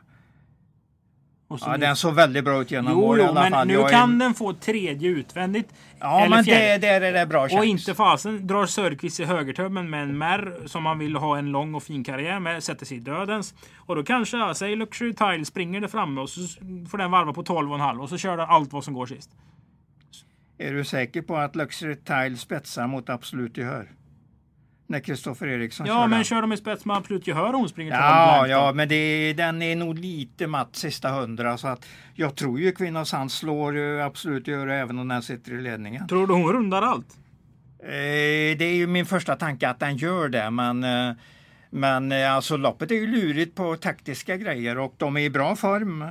Ja, 1.50 1.72
nu- 1.72 1.78
den 1.78 1.96
såg 1.96 2.14
väldigt 2.14 2.44
bra 2.44 2.62
ut 2.62 2.72
genom 2.72 2.98
mål 2.98 3.20
i 3.20 3.24
alla 3.24 3.42
men 3.42 3.52
fall. 3.52 3.68
nu 3.68 3.74
Jag 3.74 3.86
är- 3.88 3.90
kan 3.90 4.20
den 4.20 4.34
få 4.34 4.54
tredje 4.54 5.10
utvändigt. 5.10 5.74
Ja, 6.00 6.28
men 6.30 6.44
fjärde. 6.44 6.78
det, 6.78 6.78
där 6.78 7.02
är 7.02 7.14
det 7.14 7.26
bra 7.26 7.42
chans. 7.50 7.54
Och 7.60 7.66
inte 7.66 7.94
fasen 7.96 8.48
drar 8.48 8.66
Sörqvist 8.66 9.20
i 9.20 9.26
högertömmen 9.26 9.90
med 9.90 10.04
en 10.04 10.18
märr 10.18 10.54
som 10.66 10.86
han 10.86 11.00
vill 11.00 11.16
ha 11.16 11.38
en 11.38 11.52
lång 11.52 11.76
och 11.76 11.84
fin 11.84 12.04
karriär 12.04 12.40
med, 12.40 12.64
sätter 12.64 12.86
sig 12.86 12.98
i 12.98 13.00
dödens. 13.00 13.54
Och 13.78 13.96
då 13.96 14.04
kanske, 14.04 14.38
ja, 14.38 14.54
säg 14.54 14.76
Luxury 14.76 15.14
Tile 15.14 15.46
springer 15.46 15.82
där 15.82 15.88
framme 15.88 16.22
och 16.22 16.30
så 16.30 16.42
får 16.90 16.98
den 16.98 17.12
varva 17.12 17.34
på 17.34 17.44
12,5 17.44 18.00
och 18.02 18.10
så 18.10 18.18
kör 18.18 18.38
den 18.38 18.50
allt 18.50 18.74
vad 18.74 18.84
som 18.84 18.94
går 18.94 19.06
sist. 19.06 19.30
Är 20.58 20.74
du 20.74 20.84
säker 20.86 21.22
på 21.22 21.38
att 21.38 21.56
Luxury 21.56 21.96
Tile 21.96 22.38
spetsar 22.38 22.88
mot 22.88 23.10
absolut 23.10 23.58
gehör? 23.58 23.88
När 24.90 25.00
Kristoffer 25.00 25.48
Eriksson 25.48 25.88
Ja, 25.88 25.94
kör 25.94 26.02
men 26.02 26.10
den. 26.12 26.24
kör 26.24 26.42
de 26.42 26.54
i 26.54 26.58
spets 26.58 26.86
med 26.86 26.98
absolut 26.98 27.28
gehör 27.28 27.54
och 27.54 27.60
hon 27.60 27.70
springer 27.70 27.92
12 27.92 28.02
Ja, 28.02 28.48
ja, 28.48 28.72
men 28.74 28.90
det, 28.90 29.34
den 29.34 29.62
är 29.62 29.76
nog 29.76 30.00
lite 30.00 30.48
matt 30.48 30.76
sista 30.76 31.10
hundra. 31.10 31.58
Så 31.58 31.68
att 31.68 31.86
jag 32.16 32.36
tror 32.36 32.60
ju 32.60 32.72
Kvinna 32.72 33.06
Sand 33.06 33.32
slår 33.32 33.76
ju 33.76 34.02
absolut 34.02 34.48
gehör 34.48 34.68
även 34.68 35.00
om 35.00 35.08
den 35.08 35.22
sitter 35.22 35.52
i 35.54 35.62
ledningen. 35.62 36.08
Tror 36.08 36.28
du 36.28 36.34
hon 36.34 36.54
rundar 36.54 36.82
allt? 36.82 37.18
Eh, 37.84 38.58
det 38.58 38.66
är 38.66 38.74
ju 38.76 38.88
min 38.88 39.06
första 39.06 39.36
tanke 39.36 39.70
att 39.70 39.80
den 39.80 39.98
gör 39.98 40.30
det. 40.30 40.50
Men, 40.50 40.84
eh, 40.84 41.16
men 41.70 42.12
eh, 42.12 42.34
alltså 42.34 42.58
loppet 42.58 42.92
är 42.92 42.96
ju 42.96 43.08
lurigt 43.08 43.56
på 43.56 43.76
taktiska 43.76 44.38
grejer 44.38 44.78
och 44.78 44.94
de 44.98 45.18
är 45.18 45.22
i 45.22 45.30
bra 45.30 45.56
form. 45.56 46.06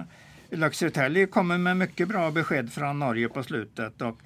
Tile 0.95 1.27
kommer 1.27 1.59
med 1.59 1.77
mycket 1.77 2.09
bra 2.09 2.31
besked 2.31 2.73
från 2.73 2.99
Norge 2.99 3.29
på 3.29 3.43
slutet. 3.43 4.03
Och 4.03 4.19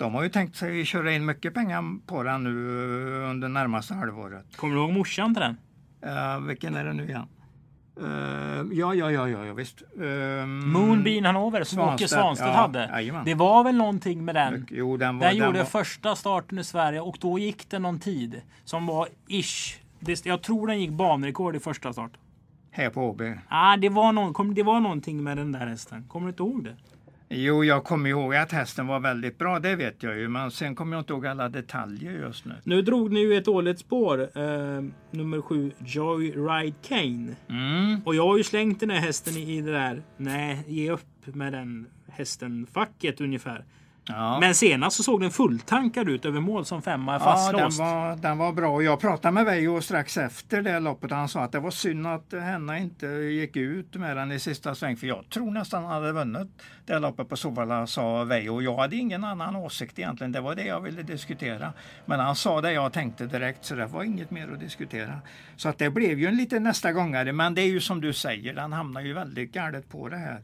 de 0.00 0.14
har 0.14 0.22
ju 0.22 0.28
tänkt 0.28 0.56
sig 0.56 0.84
köra 0.84 1.12
in 1.12 1.26
mycket 1.26 1.54
pengar 1.54 2.06
på 2.06 2.22
den 2.22 2.44
nu 2.44 2.50
eh, 2.50 3.30
under 3.30 3.48
närmaste 3.48 3.94
halvåret. 3.94 4.56
Kommer 4.56 4.74
du 4.74 4.80
ihåg 4.80 4.92
morsan 4.92 5.34
till 5.34 5.42
den? 5.42 5.56
Uh, 6.06 6.46
vilken 6.46 6.74
är 6.74 6.84
det 6.84 6.92
nu 6.92 7.04
igen? 7.08 7.26
Eh, 8.00 8.06
ja, 8.72 8.94
ja, 8.94 9.10
ja, 9.10 9.28
ja, 9.28 9.44
ja 9.44 9.54
visst. 9.54 9.82
Uh, 10.00 10.46
Moonbeam 10.46 11.24
Hanover 11.24 11.64
som 11.64 11.80
Åke 11.80 12.08
Svanstedt, 12.08 12.48
ja, 12.48 12.54
hade. 12.54 12.88
jajamän. 12.92 13.24
Det 13.24 13.34
var 13.34 13.64
väl 13.64 13.76
någonting 13.76 14.24
med 14.24 14.34
den. 14.34 14.66
Jo, 14.70 14.96
den 14.96 15.18
var, 15.18 15.26
Den 15.26 15.36
gjorde 15.36 15.58
var, 15.58 15.64
första 15.64 16.16
starten 16.16 16.58
i 16.58 16.64
Sverige 16.64 17.00
och 17.00 17.16
då 17.20 17.38
gick 17.38 17.70
det 17.70 17.78
någon 17.78 17.98
tid 17.98 18.40
som 18.64 18.86
var 18.86 19.08
ish. 19.28 19.78
Jag 20.24 20.42
tror 20.42 20.66
den 20.66 20.80
gick 20.80 20.90
banrekord 20.90 21.56
i 21.56 21.60
första 21.60 21.92
start. 21.92 22.12
här 22.70 22.90
på 22.90 23.10
OB. 23.10 23.22
Ah, 23.48 23.76
det, 23.76 23.88
var 23.88 24.12
någon, 24.12 24.34
kom, 24.34 24.54
det 24.54 24.62
var 24.62 24.80
någonting 24.80 25.22
med 25.22 25.36
den 25.36 25.52
där 25.52 25.66
hästen. 25.66 26.04
Kommer 26.08 26.26
du 26.26 26.30
inte 26.30 26.42
ihåg 26.42 26.64
det? 26.64 26.76
Jo, 27.32 27.64
jag 27.64 27.84
kommer 27.84 28.10
ihåg 28.10 28.34
att 28.34 28.52
hästen 28.52 28.86
var 28.86 29.00
väldigt 29.00 29.38
bra, 29.38 29.58
det 29.58 29.76
vet 29.76 30.02
jag 30.02 30.18
ju. 30.18 30.28
Men 30.28 30.50
sen 30.50 30.74
kommer 30.74 30.96
jag 30.96 31.00
inte 31.00 31.12
ihåg 31.12 31.26
alla 31.26 31.48
detaljer 31.48 32.12
just 32.12 32.44
nu. 32.44 32.54
Nu 32.64 32.82
drog 32.82 33.12
ni 33.12 33.20
ju 33.20 33.36
ett 33.36 33.44
dåligt 33.44 33.78
spår. 33.78 34.20
Eh, 34.38 34.82
nummer 35.10 35.42
sju, 35.42 35.72
Joyride 35.78 36.74
Kane. 36.88 37.36
Mm. 37.48 38.00
Och 38.04 38.14
jag 38.14 38.26
har 38.26 38.36
ju 38.36 38.44
slängt 38.44 38.80
den 38.80 38.90
här 38.90 39.00
hästen 39.00 39.36
i, 39.36 39.56
i 39.56 39.60
det 39.60 39.72
där. 39.72 40.02
Nej, 40.16 40.64
ge 40.66 40.90
upp 40.90 41.26
med 41.26 41.52
den 41.52 41.86
hästen-facket 42.08 43.20
ungefär. 43.20 43.64
Ja. 44.04 44.40
Men 44.40 44.54
senast 44.54 44.96
så 44.96 45.02
såg 45.02 45.20
den 45.20 45.30
fulltankad 45.30 46.08
ut 46.08 46.24
över 46.24 46.40
mål 46.40 46.64
som 46.64 46.82
femma 46.82 47.12
Ja, 47.12 47.18
den 47.18 47.24
fastlåst. 47.24 47.78
var, 47.78 48.16
den 48.16 48.38
var 48.38 48.52
bra. 48.52 48.82
Jag 48.82 49.00
pratade 49.00 49.32
med 49.32 49.44
Veijo 49.44 49.80
strax 49.80 50.16
efter 50.16 50.62
det 50.62 50.80
loppet. 50.80 51.10
Han 51.10 51.28
sa 51.28 51.40
att 51.40 51.52
det 51.52 51.60
var 51.60 51.70
synd 51.70 52.06
att 52.06 52.32
Henna 52.32 52.78
inte 52.78 53.06
gick 53.06 53.56
ut 53.56 53.94
med 53.94 54.16
den 54.16 54.32
i 54.32 54.38
sista 54.38 54.74
sväng. 54.74 54.96
För 54.96 55.06
jag 55.06 55.24
tror 55.30 55.50
nästan 55.50 55.84
han 55.84 55.92
hade 55.92 56.12
vunnit 56.12 56.48
det 56.86 56.98
loppet 56.98 57.28
på 57.28 57.36
Solvalla, 57.36 57.86
sa 57.86 58.24
Veijo. 58.24 58.60
Jag 58.60 58.76
hade 58.76 58.96
ingen 58.96 59.24
annan 59.24 59.56
åsikt 59.56 59.98
egentligen. 59.98 60.32
Det 60.32 60.40
var 60.40 60.54
det 60.54 60.64
jag 60.64 60.80
ville 60.80 61.02
diskutera. 61.02 61.72
Men 62.06 62.20
han 62.20 62.36
sa 62.36 62.60
det 62.60 62.72
jag 62.72 62.92
tänkte 62.92 63.26
direkt, 63.26 63.64
så 63.64 63.74
det 63.74 63.86
var 63.86 64.02
inget 64.02 64.30
mer 64.30 64.52
att 64.52 64.60
diskutera. 64.60 65.20
Så 65.56 65.68
att 65.68 65.78
det 65.78 65.90
blev 65.90 66.18
ju 66.18 66.26
en 66.26 66.36
liten 66.36 66.62
nästa 66.62 66.92
gångare. 66.92 67.32
Men 67.32 67.54
det 67.54 67.62
är 67.62 67.66
ju 67.68 67.80
som 67.80 68.00
du 68.00 68.12
säger, 68.12 68.54
den 68.54 68.72
hamnar 68.72 69.00
ju 69.00 69.12
väldigt 69.12 69.52
galet 69.52 69.88
på 69.88 70.08
det 70.08 70.16
här. 70.16 70.40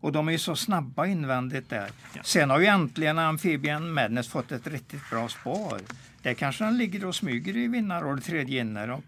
Och 0.00 0.12
de 0.12 0.28
är 0.28 0.32
ju 0.32 0.38
så 0.38 0.56
snabba 0.56 1.06
invändigt 1.06 1.68
där. 1.68 1.90
Sen 2.22 2.50
har 2.50 2.60
ju 2.60 2.66
äntligen 2.66 3.18
Amphibian 3.18 3.92
Madness 3.92 4.28
fått 4.28 4.52
ett 4.52 4.66
riktigt 4.66 5.10
bra 5.10 5.28
spår. 5.28 5.80
Där 6.22 6.34
kanske 6.34 6.64
den 6.64 6.78
ligger 6.78 7.04
och 7.04 7.14
smyger 7.14 7.56
i 7.56 7.68
vinnarrådet 7.68 8.24
tredje 8.24 8.60
inner 8.60 8.90
och 8.90 9.04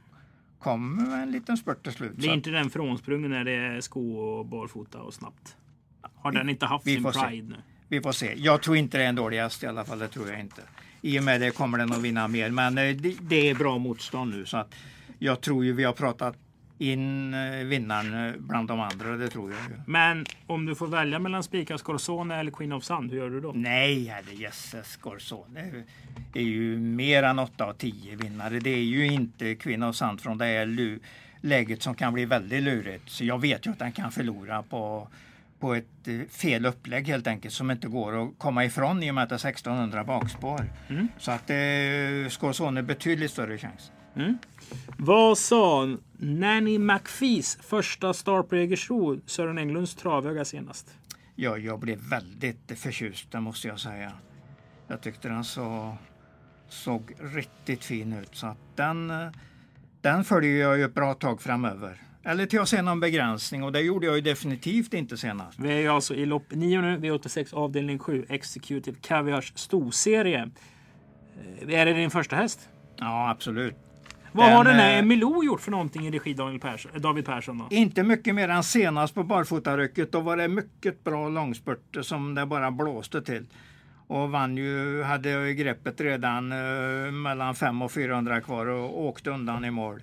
kommer 0.58 1.06
med 1.06 1.22
en 1.22 1.32
liten 1.32 1.56
spurt 1.56 1.82
till 1.82 1.92
slut. 1.92 2.12
Det 2.14 2.26
är 2.26 2.34
inte 2.34 2.50
den 2.50 2.70
frånsprungen 2.70 3.30
när 3.30 3.44
det 3.44 3.52
är 3.52 3.80
sko 3.80 4.18
och 4.18 4.46
barfota 4.46 4.98
och 4.98 5.14
snabbt. 5.14 5.56
Har 6.14 6.32
den 6.32 6.48
inte 6.48 6.66
haft 6.66 6.86
vi 6.86 6.94
sin 6.94 7.02
får 7.02 7.12
se. 7.12 7.20
pride 7.20 7.48
nu? 7.48 7.56
vi 7.88 8.00
får 8.00 8.12
se. 8.12 8.34
Jag 8.36 8.62
tror 8.62 8.76
inte 8.76 8.98
det 8.98 9.04
är 9.04 9.08
en 9.08 9.14
dålig 9.14 9.38
häst 9.38 9.62
i 9.62 9.66
alla 9.66 9.84
fall, 9.84 9.98
det 9.98 10.08
tror 10.08 10.30
jag 10.30 10.40
inte. 10.40 10.62
I 11.00 11.18
och 11.18 11.24
med 11.24 11.40
det 11.40 11.50
kommer 11.50 11.78
den 11.78 11.92
att 11.92 12.02
vinna 12.02 12.28
mer. 12.28 12.50
Men 12.50 12.78
eh, 12.78 12.96
det, 12.96 13.16
det 13.20 13.50
är 13.50 13.54
bra 13.54 13.78
motstånd 13.78 14.34
nu 14.34 14.44
så 14.46 14.56
att 14.56 14.74
jag 15.18 15.40
tror 15.40 15.64
ju 15.64 15.72
vi 15.72 15.84
har 15.84 15.92
pratat 15.92 16.36
in 16.82 17.34
eh, 17.34 17.64
vinnaren 17.64 18.28
eh, 18.28 18.34
bland 18.38 18.68
de 18.68 18.80
andra, 18.80 19.16
det 19.16 19.28
tror 19.28 19.52
jag. 19.52 19.60
Men 19.86 20.26
om 20.46 20.66
du 20.66 20.74
får 20.74 20.86
välja 20.86 21.18
mellan 21.18 21.42
Spika 21.42 21.78
Scorsone 21.78 22.36
eller 22.36 22.50
Queen 22.50 22.72
of 22.72 22.84
Sand, 22.84 23.10
hur 23.10 23.18
gör 23.18 23.30
du 23.30 23.40
då? 23.40 23.52
Nej, 23.54 24.06
herrejösses 24.06 24.86
Scorsone 24.86 25.84
är 26.34 26.40
ju 26.40 26.78
mer 26.78 27.22
än 27.22 27.38
8 27.38 27.64
av 27.64 27.72
10 27.72 28.16
vinnare. 28.16 28.60
Det 28.60 28.70
är 28.70 28.84
ju 28.84 29.06
inte 29.06 29.54
Kvinna 29.54 29.88
och 29.88 29.96
Sant 29.96 30.22
från 30.22 30.38
det 30.38 30.44
här 30.44 30.98
läget 31.40 31.82
som 31.82 31.94
kan 31.94 32.12
bli 32.12 32.24
väldigt 32.24 32.62
lurigt. 32.62 33.10
Så 33.10 33.24
jag 33.24 33.40
vet 33.40 33.66
ju 33.66 33.70
att 33.70 33.78
den 33.78 33.92
kan 33.92 34.12
förlora 34.12 34.62
på, 34.62 35.08
på 35.58 35.74
ett 35.74 36.08
eh, 36.08 36.20
fel 36.30 36.66
upplägg 36.66 37.08
helt 37.08 37.26
enkelt 37.26 37.54
som 37.54 37.70
inte 37.70 37.88
går 37.88 38.22
att 38.22 38.38
komma 38.38 38.64
ifrån 38.64 39.02
i 39.02 39.10
och 39.10 39.14
med 39.14 39.24
att 39.24 39.28
det 39.28 39.34
är 39.34 39.48
1600 39.48 40.04
bakspår. 40.04 40.70
Mm. 40.88 41.08
Så 41.18 41.30
att 41.30 41.50
eh, 41.50 42.28
Scorsone 42.28 42.80
är 42.80 42.84
betydligt 42.84 43.30
större 43.30 43.58
chans. 43.58 43.92
Vad 44.96 45.38
sa 45.38 45.96
Nanny 46.16 46.78
McPhees 46.78 47.58
första 47.62 48.12
start 48.12 48.48
på 48.48 48.56
Jägersro, 48.56 49.20
Sören 49.26 49.58
Englunds 49.58 49.94
travöga 49.94 50.44
senast? 50.44 50.94
Ja, 51.34 51.58
jag 51.58 51.78
blev 51.78 51.98
väldigt 51.98 52.78
förtjust, 52.78 53.30
det 53.30 53.40
måste 53.40 53.68
jag 53.68 53.80
säga. 53.80 54.12
Jag 54.88 55.00
tyckte 55.00 55.28
den 55.28 55.44
så, 55.44 55.96
såg 56.68 57.14
riktigt 57.34 57.84
fin 57.84 58.12
ut. 58.12 58.36
Så 58.36 58.46
att 58.46 58.76
den, 58.76 59.12
den 60.00 60.24
följer 60.24 60.60
jag 60.60 60.78
ju 60.78 60.84
ett 60.84 60.94
bra 60.94 61.14
tag 61.14 61.42
framöver. 61.42 62.00
Eller 62.24 62.46
till 62.46 62.60
att 62.60 62.68
se 62.68 62.82
någon 62.82 63.00
begränsning 63.00 63.62
och 63.62 63.72
det 63.72 63.80
gjorde 63.80 64.06
jag 64.06 64.16
ju 64.16 64.20
definitivt 64.20 64.94
inte 64.94 65.16
senast. 65.16 65.58
Vi 65.58 65.72
är 65.72 65.78
ju 65.78 65.88
alltså 65.88 66.14
i 66.14 66.26
lopp 66.26 66.44
9 66.50 66.80
nu, 66.80 66.98
V86 66.98 67.54
avdelning 67.54 67.98
7, 67.98 68.26
Executive 68.28 68.96
Caviars 69.00 69.52
storserie. 69.56 70.50
Eh, 71.60 71.74
Är 71.80 71.86
det 71.86 71.92
din 71.92 72.10
första 72.10 72.36
häst? 72.36 72.68
Ja, 72.96 73.30
absolut. 73.30 73.76
Vad 74.32 74.46
Den, 74.46 74.56
har 74.56 74.64
den 74.64 74.74
här 74.74 74.92
eh, 74.92 74.98
Emilou 74.98 75.44
gjort 75.44 75.60
för 75.60 75.70
någonting 75.70 76.06
i 76.06 76.10
regi 76.10 76.34
Daniel 76.34 76.60
Persson, 76.60 76.90
David 76.96 77.26
Persson? 77.26 77.58
Då? 77.58 77.66
Inte 77.70 78.02
mycket 78.02 78.34
mer 78.34 78.48
än 78.48 78.62
senast 78.62 79.14
på 79.14 79.22
barfotarycket. 79.22 80.12
Då 80.12 80.20
var 80.20 80.36
det 80.36 80.48
mycket 80.48 81.04
bra 81.04 81.28
långspurter 81.28 82.02
som 82.02 82.34
det 82.34 82.46
bara 82.46 82.70
blåste 82.70 83.22
till. 83.22 83.46
Och 84.06 84.30
vann 84.30 84.56
ju, 84.56 85.02
hade 85.02 85.30
ju 85.30 85.54
greppet 85.54 86.00
redan 86.00 86.52
eh, 86.52 87.12
mellan 87.12 87.54
500 87.54 87.84
och 87.84 87.92
400 87.92 88.40
kvar 88.40 88.66
och 88.66 89.02
åkte 89.04 89.30
undan 89.30 89.64
i 89.64 89.70
mål. 89.70 90.00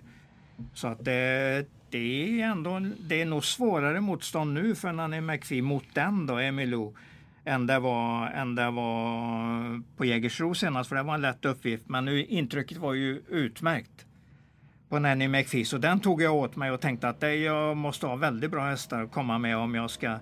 Så 0.73 0.87
att 0.87 1.05
det, 1.05 1.65
det 1.89 2.41
är 2.41 2.45
ändå 2.45 2.79
det 2.99 3.21
är 3.21 3.25
nog 3.25 3.45
svårare 3.45 4.01
motstånd 4.01 4.53
nu 4.53 4.75
för 4.75 4.93
Nanny 4.93 5.21
McPhee 5.21 5.61
mot 5.61 5.85
den 5.93 6.25
då, 6.25 6.37
Emilou, 6.37 6.93
än 7.45 7.67
det 7.67 7.79
var, 7.79 8.27
än 8.27 8.55
det 8.55 8.71
var 8.71 9.81
på 9.97 10.05
Jägersro 10.05 10.55
senast, 10.55 10.89
för 10.89 10.95
det 10.95 11.03
var 11.03 11.13
en 11.13 11.21
lätt 11.21 11.45
uppgift. 11.45 11.83
Men 11.87 12.05
nu, 12.05 12.25
intrycket 12.25 12.77
var 12.77 12.93
ju 12.93 13.21
utmärkt 13.29 14.05
på 14.89 14.99
Nanny 14.99 15.27
McPhee. 15.27 15.65
Så 15.65 15.77
den 15.77 15.99
tog 15.99 16.21
jag 16.21 16.35
åt 16.35 16.55
mig 16.55 16.71
och 16.71 16.81
tänkte 16.81 17.09
att 17.09 17.19
det, 17.19 17.35
jag 17.35 17.77
måste 17.77 18.07
ha 18.07 18.15
väldigt 18.15 18.51
bra 18.51 18.69
hästar 18.69 19.03
att 19.03 19.11
komma 19.11 19.37
med 19.37 19.57
om 19.57 19.75
jag 19.75 19.89
ska 19.89 20.19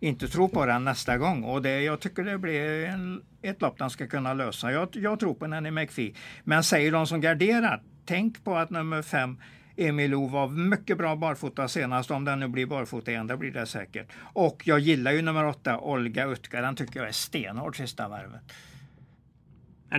inte 0.00 0.28
tro 0.28 0.48
på 0.48 0.66
den 0.66 0.84
nästa 0.84 1.18
gång. 1.18 1.44
Och 1.44 1.62
det, 1.62 1.82
jag 1.82 2.00
tycker 2.00 2.24
det 2.24 2.38
blir 2.38 2.84
en, 2.84 3.22
ett 3.42 3.62
lopp 3.62 3.78
den 3.78 3.90
ska 3.90 4.06
kunna 4.06 4.34
lösa. 4.34 4.72
Jag, 4.72 4.88
jag 4.92 5.20
tror 5.20 5.34
på 5.34 5.46
Nanny 5.46 5.70
McPhee. 5.70 6.14
Men 6.44 6.64
säger 6.64 6.92
de 6.92 7.06
som 7.06 7.20
garderar, 7.20 7.82
tänk 8.04 8.44
på 8.44 8.56
att 8.56 8.70
nummer 8.70 9.02
fem 9.02 9.36
Emilou 9.76 10.28
var 10.28 10.48
mycket 10.48 10.98
bra 10.98 11.16
barfota 11.16 11.68
senast. 11.68 12.10
Om 12.10 12.24
den 12.24 12.40
nu 12.40 12.48
blir 12.48 12.66
barfota 12.66 13.10
igen, 13.10 13.26
det 13.26 13.36
blir 13.36 13.50
det 13.50 13.66
säkert. 13.66 14.06
Och 14.18 14.62
jag 14.64 14.78
gillar 14.78 15.12
ju 15.12 15.22
nummer 15.22 15.46
åtta, 15.46 15.78
Olga 15.78 16.26
Utka. 16.26 16.60
Den 16.60 16.76
tycker 16.76 17.00
jag 17.00 17.08
är 17.08 17.12
stenhård 17.12 17.76
sista 17.76 18.08
varvet. 18.08 18.52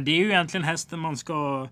Det 0.01 0.11
är 0.11 0.15
ju 0.15 0.27
egentligen 0.27 0.63
hästen 0.63 0.99
man 0.99 1.17
ska, 1.17 1.69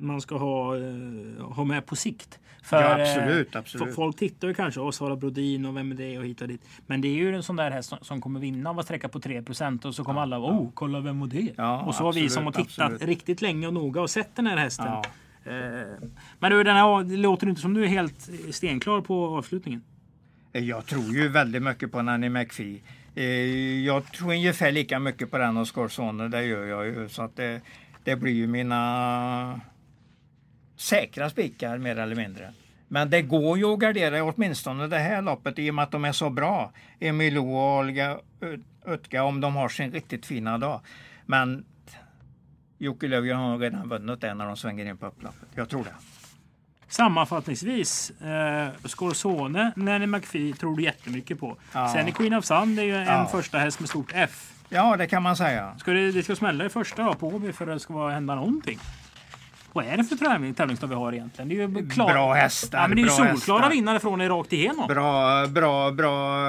man 0.00 0.20
ska 0.20 0.36
ha, 0.38 0.76
eh, 0.76 1.44
ha 1.44 1.64
med 1.64 1.86
på 1.86 1.96
sikt. 1.96 2.38
För, 2.62 2.82
Ja, 2.82 3.00
absolut, 3.02 3.54
eh, 3.54 3.58
absolut. 3.58 3.88
f- 3.88 3.94
Folk 3.94 4.16
tittar 4.16 4.48
ju 4.48 4.54
kanske, 4.54 4.80
och 4.80 4.94
Sara 4.94 5.16
Brodin 5.16 5.66
och 5.66 5.76
vem 5.76 5.90
är 5.92 5.94
det 5.96 6.18
och 6.18 6.24
hit 6.24 6.40
och 6.42 6.48
dit. 6.48 6.62
Men 6.86 7.00
det 7.00 7.08
är 7.08 7.14
ju 7.14 7.34
en 7.34 7.42
sån 7.42 7.56
där 7.56 7.70
häst 7.70 7.88
som, 7.88 7.98
som 8.02 8.20
kommer 8.20 8.40
vinna 8.40 8.70
av 8.70 8.78
att 8.78 8.84
sträcka 8.84 9.08
på 9.08 9.18
3% 9.20 9.84
och 9.86 9.94
så 9.94 10.04
kommer 10.04 10.20
alla, 10.20 10.38
oh, 10.38 10.70
kolla 10.74 11.00
vem 11.00 11.20
var 11.20 11.26
det? 11.26 11.52
Ja, 11.56 11.80
och 11.82 11.94
så 11.94 12.04
har 12.04 12.12
vi 12.12 12.28
som 12.28 12.42
har 12.42 12.48
absolut, 12.50 12.68
tittat 12.68 12.84
absolut. 12.92 13.08
riktigt 13.08 13.42
länge 13.42 13.66
och 13.66 13.74
noga 13.74 14.00
och 14.00 14.10
sett 14.10 14.36
den 14.36 14.46
här 14.46 14.56
hästen. 14.56 14.86
Ja. 14.86 15.02
Eh, 15.44 15.52
Men 16.38 16.50
du, 16.52 16.64
den 16.64 16.76
här, 16.76 17.04
det 17.04 17.16
låter 17.16 17.48
inte 17.48 17.60
som 17.60 17.74
du 17.74 17.82
är 17.84 17.88
helt 17.88 18.28
stenklar 18.50 19.00
på 19.00 19.26
avslutningen. 19.36 19.82
Jag 20.52 20.86
tror 20.86 21.04
ju 21.04 21.28
väldigt 21.28 21.62
mycket 21.62 21.92
på 21.92 22.02
Nanny 22.02 22.28
McPhee. 22.28 22.80
Jag 23.84 24.12
tror 24.12 24.30
ungefär 24.32 24.72
lika 24.72 24.98
mycket 24.98 25.30
på 25.30 25.38
den 25.38 25.56
och 25.56 25.68
Scorsone, 25.74 26.28
det 26.28 26.42
gör 26.44 26.64
jag 26.64 26.86
ju. 26.86 27.08
Så 27.08 27.22
att 27.22 27.36
det, 27.36 27.60
det 28.04 28.16
blir 28.16 28.32
ju 28.32 28.46
mina 28.46 29.60
säkra 30.80 31.30
spikar 31.30 31.78
mer 31.78 31.98
eller 31.98 32.16
mindre. 32.16 32.52
Men 32.88 33.10
det 33.10 33.22
går 33.22 33.58
ju 33.58 33.64
att 33.64 33.78
gardera 33.78 34.24
åtminstone 34.24 34.86
det 34.86 34.98
här 34.98 35.22
loppet 35.22 35.58
i 35.58 35.70
och 35.70 35.74
med 35.74 35.82
att 35.82 35.90
de 35.90 36.04
är 36.04 36.12
så 36.12 36.30
bra. 36.30 36.72
Emilio 37.00 37.38
och 37.38 37.78
Olga 37.78 38.18
Utka 38.86 39.22
om 39.22 39.40
de 39.40 39.56
har 39.56 39.68
sin 39.68 39.92
riktigt 39.92 40.26
fina 40.26 40.58
dag. 40.58 40.80
Men 41.26 41.64
Jocke 42.78 43.08
Löfgren 43.08 43.36
har 43.36 43.58
redan 43.58 43.88
vunnit 43.88 44.20
det 44.20 44.34
när 44.34 44.46
de 44.46 44.56
svänger 44.56 44.86
in 44.86 44.96
på 44.96 45.06
upploppet. 45.06 45.48
Jag 45.54 45.68
tror 45.68 45.84
det. 45.84 45.94
Sammanfattningsvis, 46.88 48.10
eh, 48.10 48.68
Scorsone, 48.84 49.72
Nanny 49.76 50.06
McPhee 50.06 50.52
tror 50.52 50.76
du 50.76 50.82
jättemycket 50.82 51.40
på. 51.40 51.56
Ja. 51.72 51.88
Sen 51.88 52.06
är 52.06 52.10
Queen 52.10 52.34
of 52.34 52.44
Sun 52.44 52.76
det 52.76 52.82
är 52.82 52.86
ju 52.86 52.96
en 52.96 53.06
ja. 53.06 53.28
första 53.32 53.58
häst 53.58 53.80
med 53.80 53.88
stort 53.88 54.12
F. 54.14 54.52
Ja, 54.68 54.96
det 54.96 55.06
kan 55.06 55.22
man 55.22 55.36
säga. 55.36 55.74
Ska 55.78 55.92
det, 55.92 56.12
det 56.12 56.22
ska 56.22 56.36
smälla 56.36 56.64
i 56.64 56.68
första 56.68 57.04
då 57.04 57.14
på 57.14 57.28
Åby 57.28 57.52
för 57.52 57.66
att 57.66 57.74
det 57.74 57.80
ska 57.80 58.08
hända 58.08 58.34
någonting? 58.34 58.78
Vad 59.72 59.84
är 59.84 59.96
det 59.96 60.04
för 60.04 60.16
tävling, 60.16 60.54
tävlingsdag 60.54 60.86
vi 60.86 60.94
har 60.94 61.12
egentligen? 61.12 61.48
Det 61.48 61.54
är 61.54 61.68
ju 61.68 61.88
klar... 61.88 62.12
Bra 62.12 62.32
hästar. 62.32 62.78
Ja, 62.78 62.88
men 62.88 62.96
det 62.96 63.02
är 63.02 63.04
ju 63.04 63.10
solklara 63.10 63.58
hästar. 63.58 63.70
vinnare 63.70 64.00
från 64.00 64.18
det 64.18 64.28
rakt 64.28 64.52
igenom. 64.52 64.88
Bra, 64.88 65.46
bra, 65.46 65.90
bra 65.90 66.40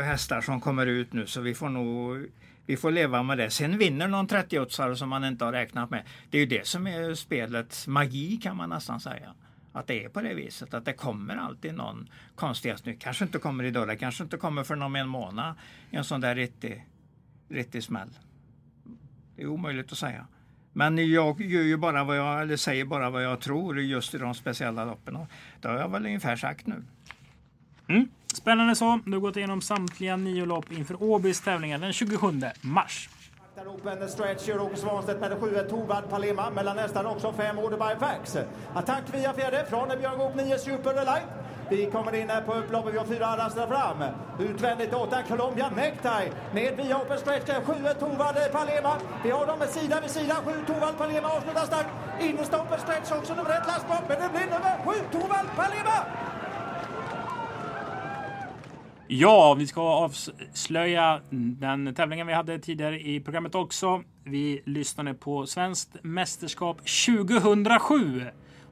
hästar 0.00 0.40
som 0.40 0.60
kommer 0.60 0.86
ut 0.86 1.12
nu 1.12 1.26
så 1.26 1.40
vi 1.40 1.54
får 1.54 1.68
nog 1.68 2.26
vi 2.66 2.76
får 2.76 2.90
leva 2.90 3.22
med 3.22 3.38
det. 3.38 3.50
Sen 3.50 3.78
vinner 3.78 4.08
någon 4.08 4.26
30 4.26 4.94
som 4.96 5.08
man 5.08 5.24
inte 5.24 5.44
har 5.44 5.52
räknat 5.52 5.90
med. 5.90 6.04
Det 6.30 6.38
är 6.38 6.40
ju 6.40 6.46
det 6.46 6.66
som 6.66 6.86
är 6.86 7.14
spelets 7.14 7.86
magi 7.86 8.36
kan 8.36 8.56
man 8.56 8.68
nästan 8.68 9.00
säga. 9.00 9.34
Att 9.72 9.86
det 9.86 10.04
är 10.04 10.08
på 10.08 10.20
det 10.20 10.34
viset, 10.34 10.74
att 10.74 10.84
det 10.84 10.92
kommer 10.92 11.36
alltid 11.36 11.74
någon 11.74 12.08
konstig 12.34 12.70
häst. 12.70 12.84
Kanske 13.00 13.24
inte 13.24 13.38
kommer 13.38 13.64
idag, 13.64 13.88
det 13.88 13.96
kanske 13.96 14.24
inte 14.24 14.36
kommer 14.36 14.64
för 14.64 14.76
någon 14.76 14.96
en 14.96 15.08
månad. 15.08 15.54
En 15.90 16.04
sån 16.04 16.20
där 16.20 16.34
riktig, 16.34 16.86
riktig 17.48 17.82
smäll. 17.82 18.10
Det 19.36 19.42
är 19.42 19.46
omöjligt 19.46 19.92
att 19.92 19.98
säga. 19.98 20.26
Men 20.72 21.12
jag 21.12 21.40
gör 21.40 21.62
ju 21.62 21.76
bara 21.76 22.04
vad 22.04 22.16
jag, 22.16 22.42
eller 22.42 22.56
säger 22.56 22.84
bara 22.84 23.10
vad 23.10 23.24
jag 23.24 23.40
tror 23.40 23.80
just 23.80 24.14
i 24.14 24.18
de 24.18 24.34
speciella 24.34 24.84
loppen. 24.84 25.18
Det 25.60 25.68
har 25.68 25.78
jag 25.78 25.88
väl 25.88 26.06
ungefär 26.06 26.36
sagt 26.36 26.66
nu. 26.66 26.82
Mm. 27.88 28.08
Spännande 28.34 28.74
så. 28.74 29.00
Du 29.06 29.12
har 29.12 29.20
gått 29.20 29.36
igenom 29.36 29.62
samtliga 29.62 30.16
nio 30.16 30.44
lopp 30.44 30.72
inför 30.72 31.02
Åbys 31.02 31.40
tävlingar 31.40 31.78
den 31.78 31.92
27 31.92 32.26
mars. 32.60 33.08
Open 33.66 34.08
stretch 34.08 34.48
Åke 34.48 34.76
Svanstedt 34.76 35.20
med 35.20 35.38
7 35.40 35.46
Torvald 35.70 36.10
Palema. 36.10 36.50
Mellan 36.50 36.76
nästan 36.76 37.06
också 37.06 37.32
5 37.32 37.58
Order 37.58 37.76
by 37.76 38.00
Fax. 38.00 38.36
Attack 38.74 39.02
via 39.12 39.32
fjärde 39.32 39.66
från 39.68 39.88
Björn 39.88 40.18
Goop 40.18 40.34
9 40.34 40.58
Super 40.58 40.94
Light. 40.94 41.26
Vi 41.70 41.86
kommer 41.86 42.14
in 42.14 42.30
här 42.30 42.40
på 42.40 42.54
upploppet. 42.54 42.94
Vi 42.94 42.98
har 42.98 43.04
fyra 43.04 43.36
raster 43.36 43.66
fram. 43.66 44.02
Utvändigt 44.38 44.94
åtta, 44.94 45.22
Colombia 45.22 45.70
Necktie. 45.70 46.32
Ned 46.54 46.76
via 46.76 46.96
Open 46.98 47.18
Stretch 47.18 47.50
7 47.66 47.72
Torvald 47.98 48.36
eh, 48.36 48.52
Palema. 48.52 48.94
Vi 49.24 49.30
har 49.30 49.46
dem 49.46 49.58
med 49.58 49.68
sida 49.68 50.00
vid 50.00 50.10
sida. 50.10 50.34
sju, 50.44 50.52
Torvald 50.66 50.98
Palema 50.98 51.28
avslutar 51.28 51.66
starkt. 51.66 51.90
Innerstopp 52.20 52.80
Stretch 52.80 53.12
också 53.12 53.34
nummer 53.34 53.50
1 53.50 53.66
lastbak. 53.66 54.02
Men 54.08 54.22
det 54.22 54.28
blir 54.28 54.46
nummer 54.46 54.74
sju, 54.84 54.98
Torvald 55.12 55.48
Palema. 55.56 55.98
Ja, 59.08 59.54
vi 59.54 59.66
ska 59.66 59.82
avslöja 59.82 61.20
den 61.30 61.94
tävlingen 61.94 62.26
vi 62.26 62.32
hade 62.32 62.58
tidigare 62.58 63.00
i 63.00 63.20
programmet 63.20 63.54
också. 63.54 64.02
Vi 64.24 64.62
lyssnade 64.66 65.14
på 65.14 65.46
Svenskt 65.46 65.96
mästerskap 66.02 66.76
2007. 67.06 68.22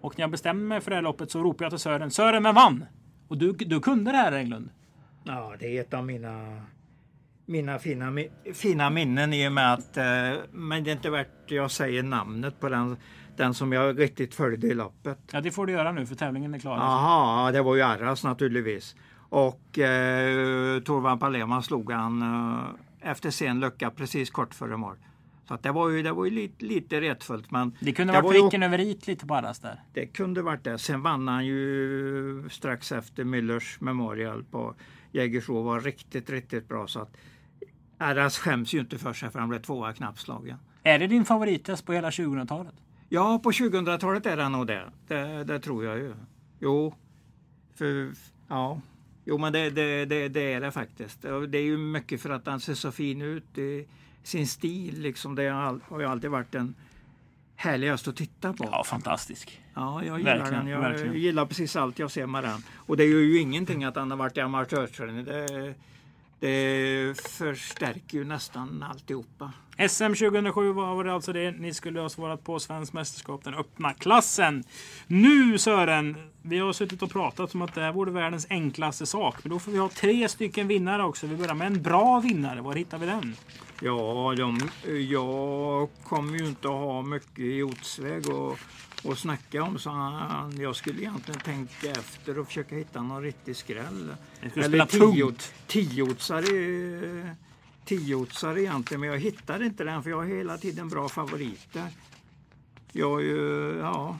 Och 0.01 0.19
när 0.19 0.23
jag 0.23 0.31
bestämde 0.31 0.65
mig 0.65 0.81
för 0.81 0.91
det 0.91 0.97
här 0.97 1.03
loppet 1.03 1.31
så 1.31 1.43
ropade 1.43 1.65
jag 1.65 1.71
till 1.73 1.79
Sören. 1.79 2.11
Sören, 2.11 2.43
vem 2.43 2.55
vann? 2.55 2.85
Och 3.29 3.39
du, 3.39 3.53
du 3.53 3.81
kunde 3.81 4.11
det 4.11 4.17
här 4.17 4.33
Englund? 4.33 4.71
Ja, 5.25 5.55
det 5.59 5.77
är 5.77 5.81
ett 5.81 5.95
av 5.95 6.07
mina, 6.07 6.63
mina 7.47 7.79
fina, 7.79 8.19
fina 8.55 8.91
minnen 8.91 9.33
i 9.33 9.49
och 9.49 9.53
med 9.53 9.73
att, 9.73 9.97
eh, 9.97 10.05
men 10.53 10.85
det 10.85 10.91
är 10.91 10.93
inte 10.93 11.11
värt 11.11 11.51
jag 11.51 11.71
säger 11.71 12.03
namnet 12.03 12.61
på 12.61 12.69
den, 12.69 12.97
den 13.37 13.55
som 13.55 13.73
jag 13.73 14.01
riktigt 14.01 14.35
följde 14.35 14.67
i 14.67 14.75
loppet. 14.75 15.19
Ja, 15.33 15.41
det 15.41 15.51
får 15.51 15.67
du 15.67 15.73
göra 15.73 15.93
nu 15.93 16.07
för 16.07 16.15
tävlingen 16.15 16.55
är 16.55 16.59
klar. 16.59 16.77
Jaha, 16.77 17.53
det 17.53 17.63
var 17.63 17.77
ju 17.77 17.83
Arras 17.83 18.25
naturligtvis. 18.25 18.97
Och 19.29 19.79
eh, 19.79 20.81
Torvald 20.81 21.21
Palema 21.21 21.63
slog 21.63 21.93
han 21.93 22.23
eh, 22.23 23.11
efter 23.11 23.31
sen 23.31 23.61
lucka 23.61 23.91
precis 23.91 24.31
kort 24.31 24.55
före 24.55 24.77
mål. 24.77 24.97
Så 25.49 25.55
att 25.55 25.63
det 25.63 25.73
var 25.73 25.89
ju, 25.89 26.03
det 26.03 26.13
var 26.13 26.25
ju 26.25 26.31
lite, 26.31 26.65
lite 26.65 27.01
retfullt. 27.01 27.51
Men 27.51 27.77
det 27.81 27.93
kunde 27.93 28.13
det 28.13 28.21
varit 28.21 28.43
pricken 28.43 28.63
över 28.63 28.81
it 28.81 29.07
lite 29.07 29.27
på 29.27 29.35
Arras 29.35 29.59
där. 29.59 29.83
Det 29.93 30.07
kunde 30.07 30.43
varit 30.43 30.65
det. 30.65 30.79
Sen 30.79 31.03
vann 31.03 31.29
han 31.29 31.47
ju 31.47 32.49
strax 32.51 32.93
efter 32.93 33.25
Müllers 33.25 33.77
Memorial 33.81 34.45
på 34.45 34.75
Jägersro. 35.13 35.63
var 35.63 35.81
riktigt, 35.81 36.31
riktigt 36.31 36.69
bra. 36.69 36.87
Så 36.87 37.01
att 37.01 37.17
Arras 37.99 38.39
skäms 38.39 38.75
ju 38.75 38.81
inte 38.81 38.99
för 38.99 39.13
sig 39.13 39.31
för 39.31 39.39
han 39.39 39.49
blev 39.49 39.63
tvåa 39.63 39.93
knappslagen. 39.93 40.59
Är 40.83 40.99
det 40.99 41.07
din 41.07 41.25
favorittest 41.25 41.87
på 41.87 41.93
hela 41.93 42.11
2000-talet? 42.11 42.75
Ja, 43.09 43.41
på 43.43 43.51
2000-talet 43.51 44.27
är 44.27 44.37
det 44.37 44.49
nog 44.49 44.67
det. 44.67 44.91
det. 45.07 45.45
Det 45.45 45.59
tror 45.61 45.85
jag 45.85 45.99
ju. 45.99 46.15
Jo, 46.61 46.95
för 47.75 48.11
ja. 48.49 48.81
Jo, 49.25 49.39
men 49.39 49.53
det, 49.53 49.71
det, 49.71 50.05
det, 50.05 50.29
det, 50.29 50.53
är 50.53 50.61
det 50.61 50.71
faktiskt. 50.71 51.23
Det 51.23 51.59
är 51.59 51.63
ju 51.63 51.77
mycket 51.77 52.21
för 52.21 52.31
att 52.31 52.47
han 52.47 52.61
ser 52.61 52.75
så 52.75 52.93
fin 52.93 53.23
ut. 53.23 53.59
i 53.59 53.87
sin 54.23 54.47
stil 54.47 55.01
liksom. 55.01 55.35
Det 55.35 55.49
har 55.89 56.01
ju 56.01 56.05
alltid 56.05 56.31
varit 56.31 56.55
en 56.55 56.75
härlig 57.57 57.89
att 57.89 58.17
titta 58.17 58.53
på. 58.53 58.69
Ja, 58.73 58.85
fantastisk. 58.85 59.61
Ja, 59.75 60.05
jag 60.05 60.19
gillar 60.19 60.39
verkligen, 60.39 60.65
den. 60.65 60.73
Jag 60.73 60.81
verkligen. 60.81 61.15
gillar 61.15 61.47
precis 61.47 61.77
allt 61.77 61.99
jag 61.99 62.11
ser 62.11 62.27
med 62.27 62.45
den. 62.45 62.63
Och 62.77 62.97
det 62.97 63.05
gör 63.05 63.21
ju 63.21 63.39
ingenting 63.39 63.85
att 63.85 63.97
han 63.97 64.11
har 64.11 64.19
varit 64.19 64.37
i 64.37 64.41
amatörträning. 64.41 65.25
Det, 65.25 65.75
det 66.41 67.21
förstärker 67.21 68.19
ju 68.19 68.25
nästan 68.25 68.83
alltihopa. 68.91 69.53
SM 69.89 70.05
2007 70.05 70.73
var 70.73 71.05
det 71.05 71.13
alltså 71.13 71.33
det 71.33 71.51
ni 71.51 71.75
skulle 71.75 72.01
ha 72.01 72.09
svarat 72.09 72.45
på. 72.45 72.59
Svenskt 72.59 72.93
mästerskap, 72.93 73.45
den 73.45 73.55
öppna 73.55 73.95
klassen. 73.95 74.65
Nu 75.07 75.59
Sören, 75.59 76.17
vi 76.43 76.59
har 76.59 76.73
suttit 76.73 77.03
och 77.03 77.11
pratat 77.11 77.55
om 77.55 77.63
att 77.63 77.75
det 77.75 77.81
här 77.81 77.93
vore 77.93 78.11
världens 78.11 78.47
enklaste 78.51 79.07
sak. 79.07 79.37
Men 79.43 79.51
då 79.51 79.59
får 79.59 79.73
vi 79.73 79.79
ha 79.79 79.89
tre 79.89 80.29
stycken 80.29 80.69
vinnare 80.69 81.05
också. 81.05 81.27
Vi 81.27 81.37
börjar 81.37 81.55
med 81.55 81.67
en 81.67 81.83
bra 81.83 82.21
vinnare. 82.21 82.61
Var 82.61 82.75
hittar 82.75 82.99
vi 82.99 83.07
den? 83.07 83.37
Ja, 83.81 84.35
de, 84.37 84.61
jag 85.09 85.89
kommer 86.05 86.39
ju 86.39 86.47
inte 86.47 86.69
att 86.69 86.75
ha 86.75 87.03
mycket 87.03 87.39
i 87.39 87.63
Otsväg 87.63 88.29
och, 88.29 88.59
och 89.05 89.19
snacka 89.19 89.63
om. 89.63 89.79
Så 89.79 89.91
han, 89.91 90.61
jag 90.61 90.77
skulle 90.77 91.01
egentligen 91.01 91.41
tänka 91.41 91.91
efter 91.91 92.39
och 92.39 92.47
försöka 92.47 92.77
hitta 92.77 93.03
någon 93.03 93.23
riktig 93.23 93.57
skräll. 93.57 94.15
Eller 94.55 94.87
tio, 94.87 95.33
tiotsare, 95.67 97.37
tiotsare 97.85 98.63
egentligen, 98.63 99.01
men 99.01 99.11
jag 99.11 99.19
hittar 99.19 99.63
inte 99.63 99.85
den 99.85 100.03
för 100.03 100.11
jag 100.11 100.17
har 100.17 100.27
hela 100.27 100.59
tiden 100.59 100.89
bra 100.89 101.09
favoriter. 101.09 101.89
Jag, 102.93 103.25
ja, 103.79 104.19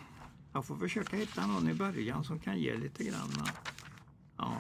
jag 0.53 0.65
får 0.65 0.77
försöka 0.77 1.17
hitta 1.17 1.47
någon 1.47 1.69
i 1.69 1.75
början 1.75 2.25
som 2.25 2.39
kan 2.39 2.59
ge 2.59 2.77
lite 2.77 3.05
grann. 3.05 3.47
Ja. 4.37 4.57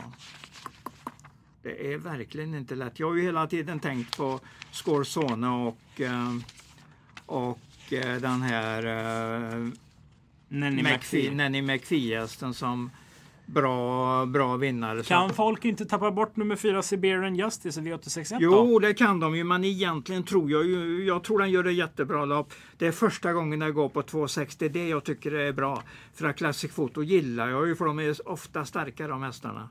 Det 1.68 1.92
är 1.92 1.98
verkligen 1.98 2.54
inte 2.54 2.74
lätt. 2.74 3.00
Jag 3.00 3.06
har 3.06 3.14
ju 3.14 3.22
hela 3.22 3.46
tiden 3.46 3.80
tänkt 3.80 4.16
på 4.16 4.40
Scorsone 4.72 5.48
och, 5.48 6.00
eh, 6.00 6.36
och 7.26 7.92
eh, 7.92 8.16
den 8.16 8.42
här 8.42 8.86
eh, 8.86 9.68
Nanny 10.48 10.82
McPhee, 10.82 11.30
Nanny 11.30 11.62
McPhee 11.62 12.28
som 12.54 12.90
bra, 13.46 14.26
bra 14.26 14.56
vinnare. 14.56 15.02
Kan 15.02 15.34
folk 15.34 15.64
inte 15.64 15.84
tappa 15.84 16.10
bort 16.10 16.36
nummer 16.36 16.56
fyra 16.56 16.82
Siberian 16.82 17.36
Justice 17.36 17.80
i 17.80 17.82
V861 17.82 18.36
Jo, 18.40 18.78
det 18.78 18.94
kan 18.94 19.20
de 19.20 19.36
ju, 19.36 19.44
men 19.44 19.64
egentligen 19.64 20.22
tror 20.22 20.50
jag 20.50 20.66
ju, 20.66 21.04
jag 21.04 21.24
tror 21.24 21.38
den 21.38 21.50
gör 21.50 21.62
det 21.62 21.72
jättebra 21.72 22.24
lopp. 22.24 22.52
Det 22.78 22.86
är 22.86 22.92
första 22.92 23.32
gången 23.32 23.60
jag 23.60 23.74
går 23.74 23.88
på 23.88 24.02
260, 24.02 24.68
det 24.68 24.88
jag 24.88 25.04
tycker 25.04 25.32
är 25.32 25.52
bra. 25.52 25.82
För 26.14 26.28
att 26.28 26.36
Classic 26.36 26.74
Photo 26.74 27.02
gillar 27.02 27.48
jag 27.48 27.68
ju, 27.68 27.76
för 27.76 27.84
de 27.84 27.98
är 27.98 28.28
ofta 28.28 28.64
starka 28.64 29.08
de 29.08 29.22
hästarna. 29.22 29.68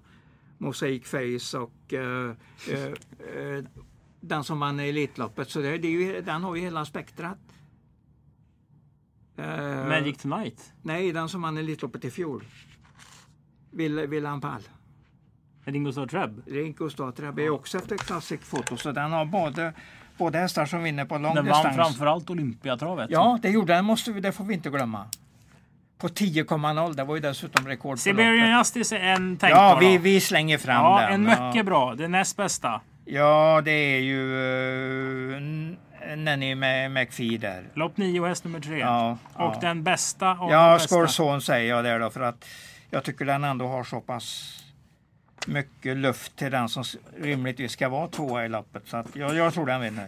Mosaic 0.57 1.03
Face 1.05 1.57
och 1.57 1.93
uh, 1.93 1.99
uh, 1.99 2.33
uh, 3.37 3.63
den 4.19 4.43
som 4.43 4.59
vann 4.59 4.79
Elitloppet. 4.79 5.49
Så 5.49 5.61
det, 5.61 5.77
det 5.77 5.87
är 5.87 5.91
ju, 5.91 6.21
den 6.21 6.43
har 6.43 6.55
ju 6.55 6.61
hela 6.61 6.85
spektrat. 6.85 7.37
Magic 9.87 10.17
Tonight? 10.17 10.73
Nej, 10.81 11.11
den 11.11 11.29
som 11.29 11.41
vann 11.41 11.57
Elitloppet 11.57 12.05
i 12.05 12.11
fjol. 12.11 12.43
William 13.71 14.41
Pall. 14.41 14.61
Ringo 15.63 15.91
Starr 15.91 16.07
Treb? 16.07 16.41
Ringo 16.47 16.89
Starr 16.89 17.11
Treb 17.11 17.39
är 17.39 17.49
också 17.49 17.77
efter 17.77 17.97
Classic 17.97 18.41
Photo. 18.49 18.77
Så 18.77 18.91
den 18.91 19.11
har 19.11 19.25
både, 19.25 19.73
både 20.17 20.37
hästar 20.37 20.65
som 20.65 20.83
vinner 20.83 21.05
på 21.05 21.17
lång 21.17 21.35
den 21.35 21.45
distans. 21.45 21.63
Den 21.63 21.77
vann 21.77 21.85
framförallt 21.85 22.29
Olympiatravet. 22.29 23.09
Ja, 23.11 23.39
det 23.41 23.49
gjorde 23.49 23.73
den. 23.73 23.85
Måste 23.85 24.11
vi, 24.11 24.21
det 24.21 24.31
får 24.31 24.43
vi 24.43 24.53
inte 24.53 24.69
glömma 24.69 25.05
på 25.97 26.07
10,0 26.07 26.93
det 26.93 27.03
var 27.03 27.15
ju 27.15 27.21
dessutom 27.21 27.67
rekord 27.67 27.99
Siberian 27.99 28.57
Justice 28.57 28.97
är 28.97 28.99
en 28.99 29.37
tänkbar. 29.37 29.61
Ja, 29.61 29.77
vi, 29.79 29.97
vi 29.97 30.21
slänger 30.21 30.57
fram 30.57 30.83
ja, 30.83 31.01
den. 31.01 31.13
En 31.13 31.23
mycket 31.23 31.65
bra. 31.65 31.95
Det 31.95 32.07
näst 32.07 32.37
bästa. 32.37 32.81
Ja, 33.05 33.61
det 33.65 33.71
är 33.71 33.99
ju 33.99 34.21
uh, 35.35 36.17
Nanny 36.17 36.55
McPhee 36.89 37.37
där. 37.37 37.63
Lopp 37.73 37.97
9 37.97 38.19
och 38.19 38.27
häst 38.27 38.43
nummer 38.43 38.59
3. 38.59 38.79
Ja, 38.79 39.17
och 39.33 39.41
ja. 39.55 39.57
den 39.61 39.83
bästa 39.83 40.31
av 40.31 40.51
Ja, 40.51 40.79
Scorzone 40.79 41.41
säger 41.41 41.69
jag 41.69 41.83
där 41.83 41.99
då 41.99 42.09
för 42.09 42.21
att 42.21 42.45
jag 42.89 43.03
tycker 43.03 43.25
den 43.25 43.43
ändå 43.43 43.67
har 43.67 43.83
så 43.83 44.01
pass 44.01 44.57
mycket 45.47 45.97
luft 45.97 46.35
till 46.35 46.51
den 46.51 46.69
som 46.69 46.83
rimligtvis 47.21 47.71
ska 47.71 47.89
vara 47.89 48.07
tvåa 48.07 48.45
i 48.45 48.49
loppet. 48.49 48.83
Så 48.87 48.97
att 48.97 49.15
jag, 49.15 49.35
jag 49.35 49.53
tror 49.53 49.65
den 49.65 49.81
vinner. 49.81 50.07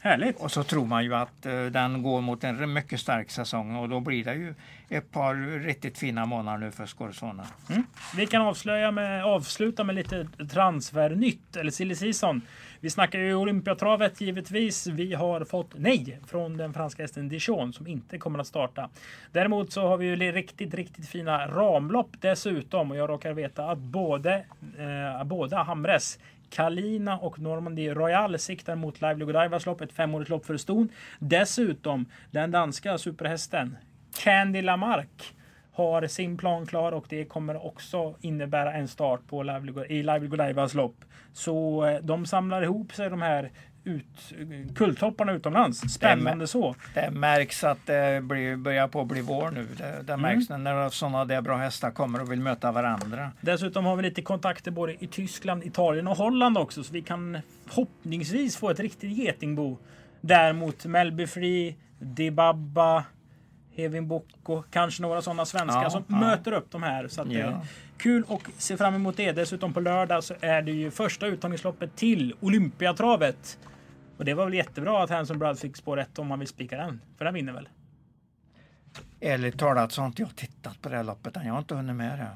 Härligt! 0.00 0.40
Och 0.40 0.50
så 0.50 0.62
tror 0.62 0.86
man 0.86 1.04
ju 1.04 1.14
att 1.14 1.46
uh, 1.46 1.66
den 1.66 2.02
går 2.02 2.20
mot 2.20 2.44
en 2.44 2.72
mycket 2.72 3.00
stark 3.00 3.30
säsong 3.30 3.76
och 3.76 3.88
då 3.88 4.00
blir 4.00 4.24
det 4.24 4.34
ju 4.34 4.54
ett 4.88 5.10
par 5.12 5.60
riktigt 5.60 5.98
fina 5.98 6.26
månader 6.26 6.58
nu 6.58 6.70
för 6.70 6.86
Scorsone. 6.86 7.42
Mm. 7.70 7.82
Vi 8.16 8.26
kan 8.26 8.42
avslöja 8.42 8.90
med, 8.90 9.24
avsluta 9.24 9.84
med 9.84 9.94
lite 9.94 10.28
transfernytt, 10.52 11.56
eller 11.56 11.70
silly 11.70 11.94
season. 11.94 12.42
Vi 12.80 12.90
snackar 12.90 13.18
ju 13.18 13.34
Olympiatravet 13.34 14.20
givetvis. 14.20 14.86
Vi 14.86 15.14
har 15.14 15.44
fått 15.44 15.70
nej 15.76 16.20
från 16.26 16.56
den 16.56 16.74
franska 16.74 17.02
hästen 17.02 17.28
Dijon 17.28 17.72
som 17.72 17.86
inte 17.86 18.18
kommer 18.18 18.38
att 18.38 18.46
starta. 18.46 18.90
Däremot 19.32 19.72
så 19.72 19.88
har 19.88 19.96
vi 19.96 20.06
ju 20.06 20.16
riktigt, 20.16 20.74
riktigt 20.74 21.08
fina 21.08 21.48
ramlopp 21.48 22.10
dessutom 22.20 22.90
och 22.90 22.96
jag 22.96 23.10
råkar 23.10 23.32
veta 23.32 23.70
att 23.70 23.78
både, 23.78 24.44
eh, 24.78 25.24
båda 25.24 25.62
Hamres 25.62 26.18
Kalina 26.50 27.18
och 27.18 27.38
Normandie 27.38 27.94
Royal 27.94 28.38
siktar 28.38 28.76
mot 28.76 29.00
Lively 29.00 29.24
Godivas 29.24 29.66
lopp, 29.66 29.80
ett 29.80 29.92
femårigt 29.92 30.30
lopp 30.30 30.46
för 30.46 30.56
ston. 30.56 30.88
Dessutom 31.18 32.06
den 32.30 32.50
danska 32.50 32.98
superhästen 32.98 33.76
Candy 34.22 34.62
Lamarck 34.62 35.34
har 35.72 36.06
sin 36.06 36.36
plan 36.38 36.66
klar 36.66 36.92
och 36.92 37.06
det 37.08 37.24
kommer 37.24 37.66
också 37.66 38.14
innebära 38.20 38.72
en 38.72 38.88
start 38.88 39.20
på 39.26 39.42
Lively, 39.42 39.86
i 39.88 40.02
Lively 40.02 40.28
Godivas 40.28 40.74
lopp. 40.74 41.04
Så 41.32 41.86
eh, 41.86 41.98
de 42.02 42.26
samlar 42.26 42.62
ihop 42.62 42.92
sig 42.92 43.10
de 43.10 43.22
här 43.22 43.50
ut, 43.84 44.32
kulthopparna 44.74 45.32
utomlands. 45.32 45.80
Spännande 45.80 46.44
det, 46.44 46.48
så. 46.48 46.74
Det 46.94 47.10
märks 47.10 47.64
att 47.64 47.86
det 47.86 48.24
blir, 48.24 48.56
börjar 48.56 48.88
på 48.88 49.00
att 49.00 49.06
bli 49.06 49.20
vår 49.20 49.50
nu. 49.50 49.66
Det, 49.76 50.02
det 50.02 50.16
märks 50.16 50.50
mm. 50.50 50.64
när 50.64 50.88
sådana 50.88 51.24
där 51.24 51.40
bra 51.40 51.56
hästar 51.56 51.90
kommer 51.90 52.22
och 52.22 52.32
vill 52.32 52.40
möta 52.40 52.72
varandra. 52.72 53.32
Dessutom 53.40 53.84
har 53.84 53.96
vi 53.96 54.02
lite 54.02 54.22
kontakter 54.22 54.70
både 54.70 55.04
i 55.04 55.06
Tyskland, 55.06 55.64
Italien 55.64 56.08
och 56.08 56.16
Holland 56.16 56.58
också. 56.58 56.84
Så 56.84 56.92
vi 56.92 57.02
kan 57.02 57.38
förhoppningsvis 57.66 58.56
få 58.56 58.70
ett 58.70 58.80
riktigt 58.80 59.12
getingbo. 59.12 59.78
Där 60.20 60.52
mot 60.52 60.84
Melby 60.84 61.26
Free, 61.26 61.76
Dibaba, 61.98 63.04
Evin 63.78 64.08
Bocco, 64.08 64.62
kanske 64.70 65.02
några 65.02 65.22
sådana 65.22 65.44
svenskar 65.44 65.82
ja, 65.82 65.90
som 65.90 66.04
ja. 66.08 66.16
möter 66.16 66.52
upp 66.52 66.70
de 66.70 66.82
här. 66.82 67.08
Så 67.08 67.22
att 67.22 67.32
ja. 67.32 67.46
det 67.46 67.60
kul 67.98 68.24
och 68.28 68.42
se 68.58 68.76
fram 68.76 68.94
emot 68.94 69.16
det. 69.16 69.32
Dessutom 69.32 69.72
på 69.72 69.80
lördag 69.80 70.24
så 70.24 70.34
är 70.40 70.62
det 70.62 70.72
ju 70.72 70.90
första 70.90 71.26
uttagningsloppet 71.26 71.96
till 71.96 72.34
Olympiatravet. 72.40 73.58
Och 74.16 74.24
det 74.24 74.34
var 74.34 74.44
väl 74.44 74.54
jättebra 74.54 75.02
att 75.02 75.10
Hanson 75.10 75.38
Brad 75.38 75.58
fick 75.58 75.76
spår 75.76 75.96
rätt 75.96 76.18
om 76.18 76.26
man 76.26 76.38
vill 76.38 76.48
spika 76.48 76.76
den. 76.76 77.00
För 77.18 77.24
den 77.24 77.34
vinner 77.34 77.52
väl? 77.52 77.68
Ärligt 79.20 79.58
talat 79.58 79.92
så 79.92 80.00
har 80.00 80.06
inte 80.06 80.22
jag 80.22 80.36
tittat 80.36 80.82
på 80.82 80.88
det 80.88 80.96
här 80.96 81.04
loppet 81.04 81.36
Jag 81.44 81.52
har 81.52 81.58
inte 81.58 81.74
hunnit 81.74 81.96
med 81.96 82.18
det. 82.18 82.28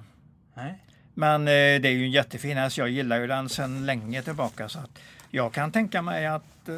Nej. 0.54 0.84
Men 1.14 1.40
eh, 1.40 1.80
det 1.80 1.88
är 1.88 1.92
ju 1.92 2.04
en 2.04 2.10
jättefin 2.10 2.56
häst. 2.56 2.78
Jag 2.78 2.88
gillar 2.88 3.20
ju 3.20 3.26
den 3.26 3.48
sedan 3.48 3.86
länge 3.86 4.22
tillbaka. 4.22 4.68
Så 4.68 4.78
att 4.78 4.98
jag 5.30 5.52
kan 5.52 5.72
tänka 5.72 6.02
mig 6.02 6.26
att 6.26 6.68
eh, 6.68 6.74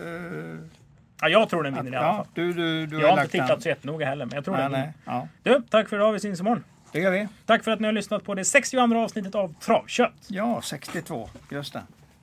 Ja, 1.21 1.29
jag 1.29 1.49
tror 1.49 1.63
den 1.63 1.75
vinner 1.75 1.93
i 1.93 1.97
alla 1.97 2.17
fall. 2.17 2.27
du, 2.35 2.53
du, 2.53 2.87
du 2.87 3.01
jag 3.01 3.09
har 3.09 3.23
inte 3.23 3.33
tittat 3.33 3.63
så 3.63 3.69
jättenoga 3.69 4.07
heller, 4.07 4.25
men 4.27 4.35
jag 4.35 4.45
tror 4.45 4.55
nej, 4.55 4.63
den 4.63 4.73
vinner. 4.73 4.93
Ja. 5.05 5.29
Du, 5.43 5.63
tack 5.71 5.89
för 5.89 5.97
idag. 5.97 6.13
Vi 6.13 6.21
syns 6.21 6.41
imorgon. 6.41 6.65
Det 6.93 7.01
gör 7.01 7.11
vi. 7.11 7.29
Tack 7.47 7.65
för 7.65 7.71
att 7.71 7.81
ni 7.81 7.87
har 7.87 7.93
lyssnat 7.93 8.25
på 8.25 8.35
det 8.35 8.45
62 8.45 8.97
avsnittet 8.97 9.35
av 9.35 9.55
Travkött. 9.61 10.27
Ja, 10.29 10.61
62. 10.63 11.29
Just 11.51 11.73
det. 11.73 11.83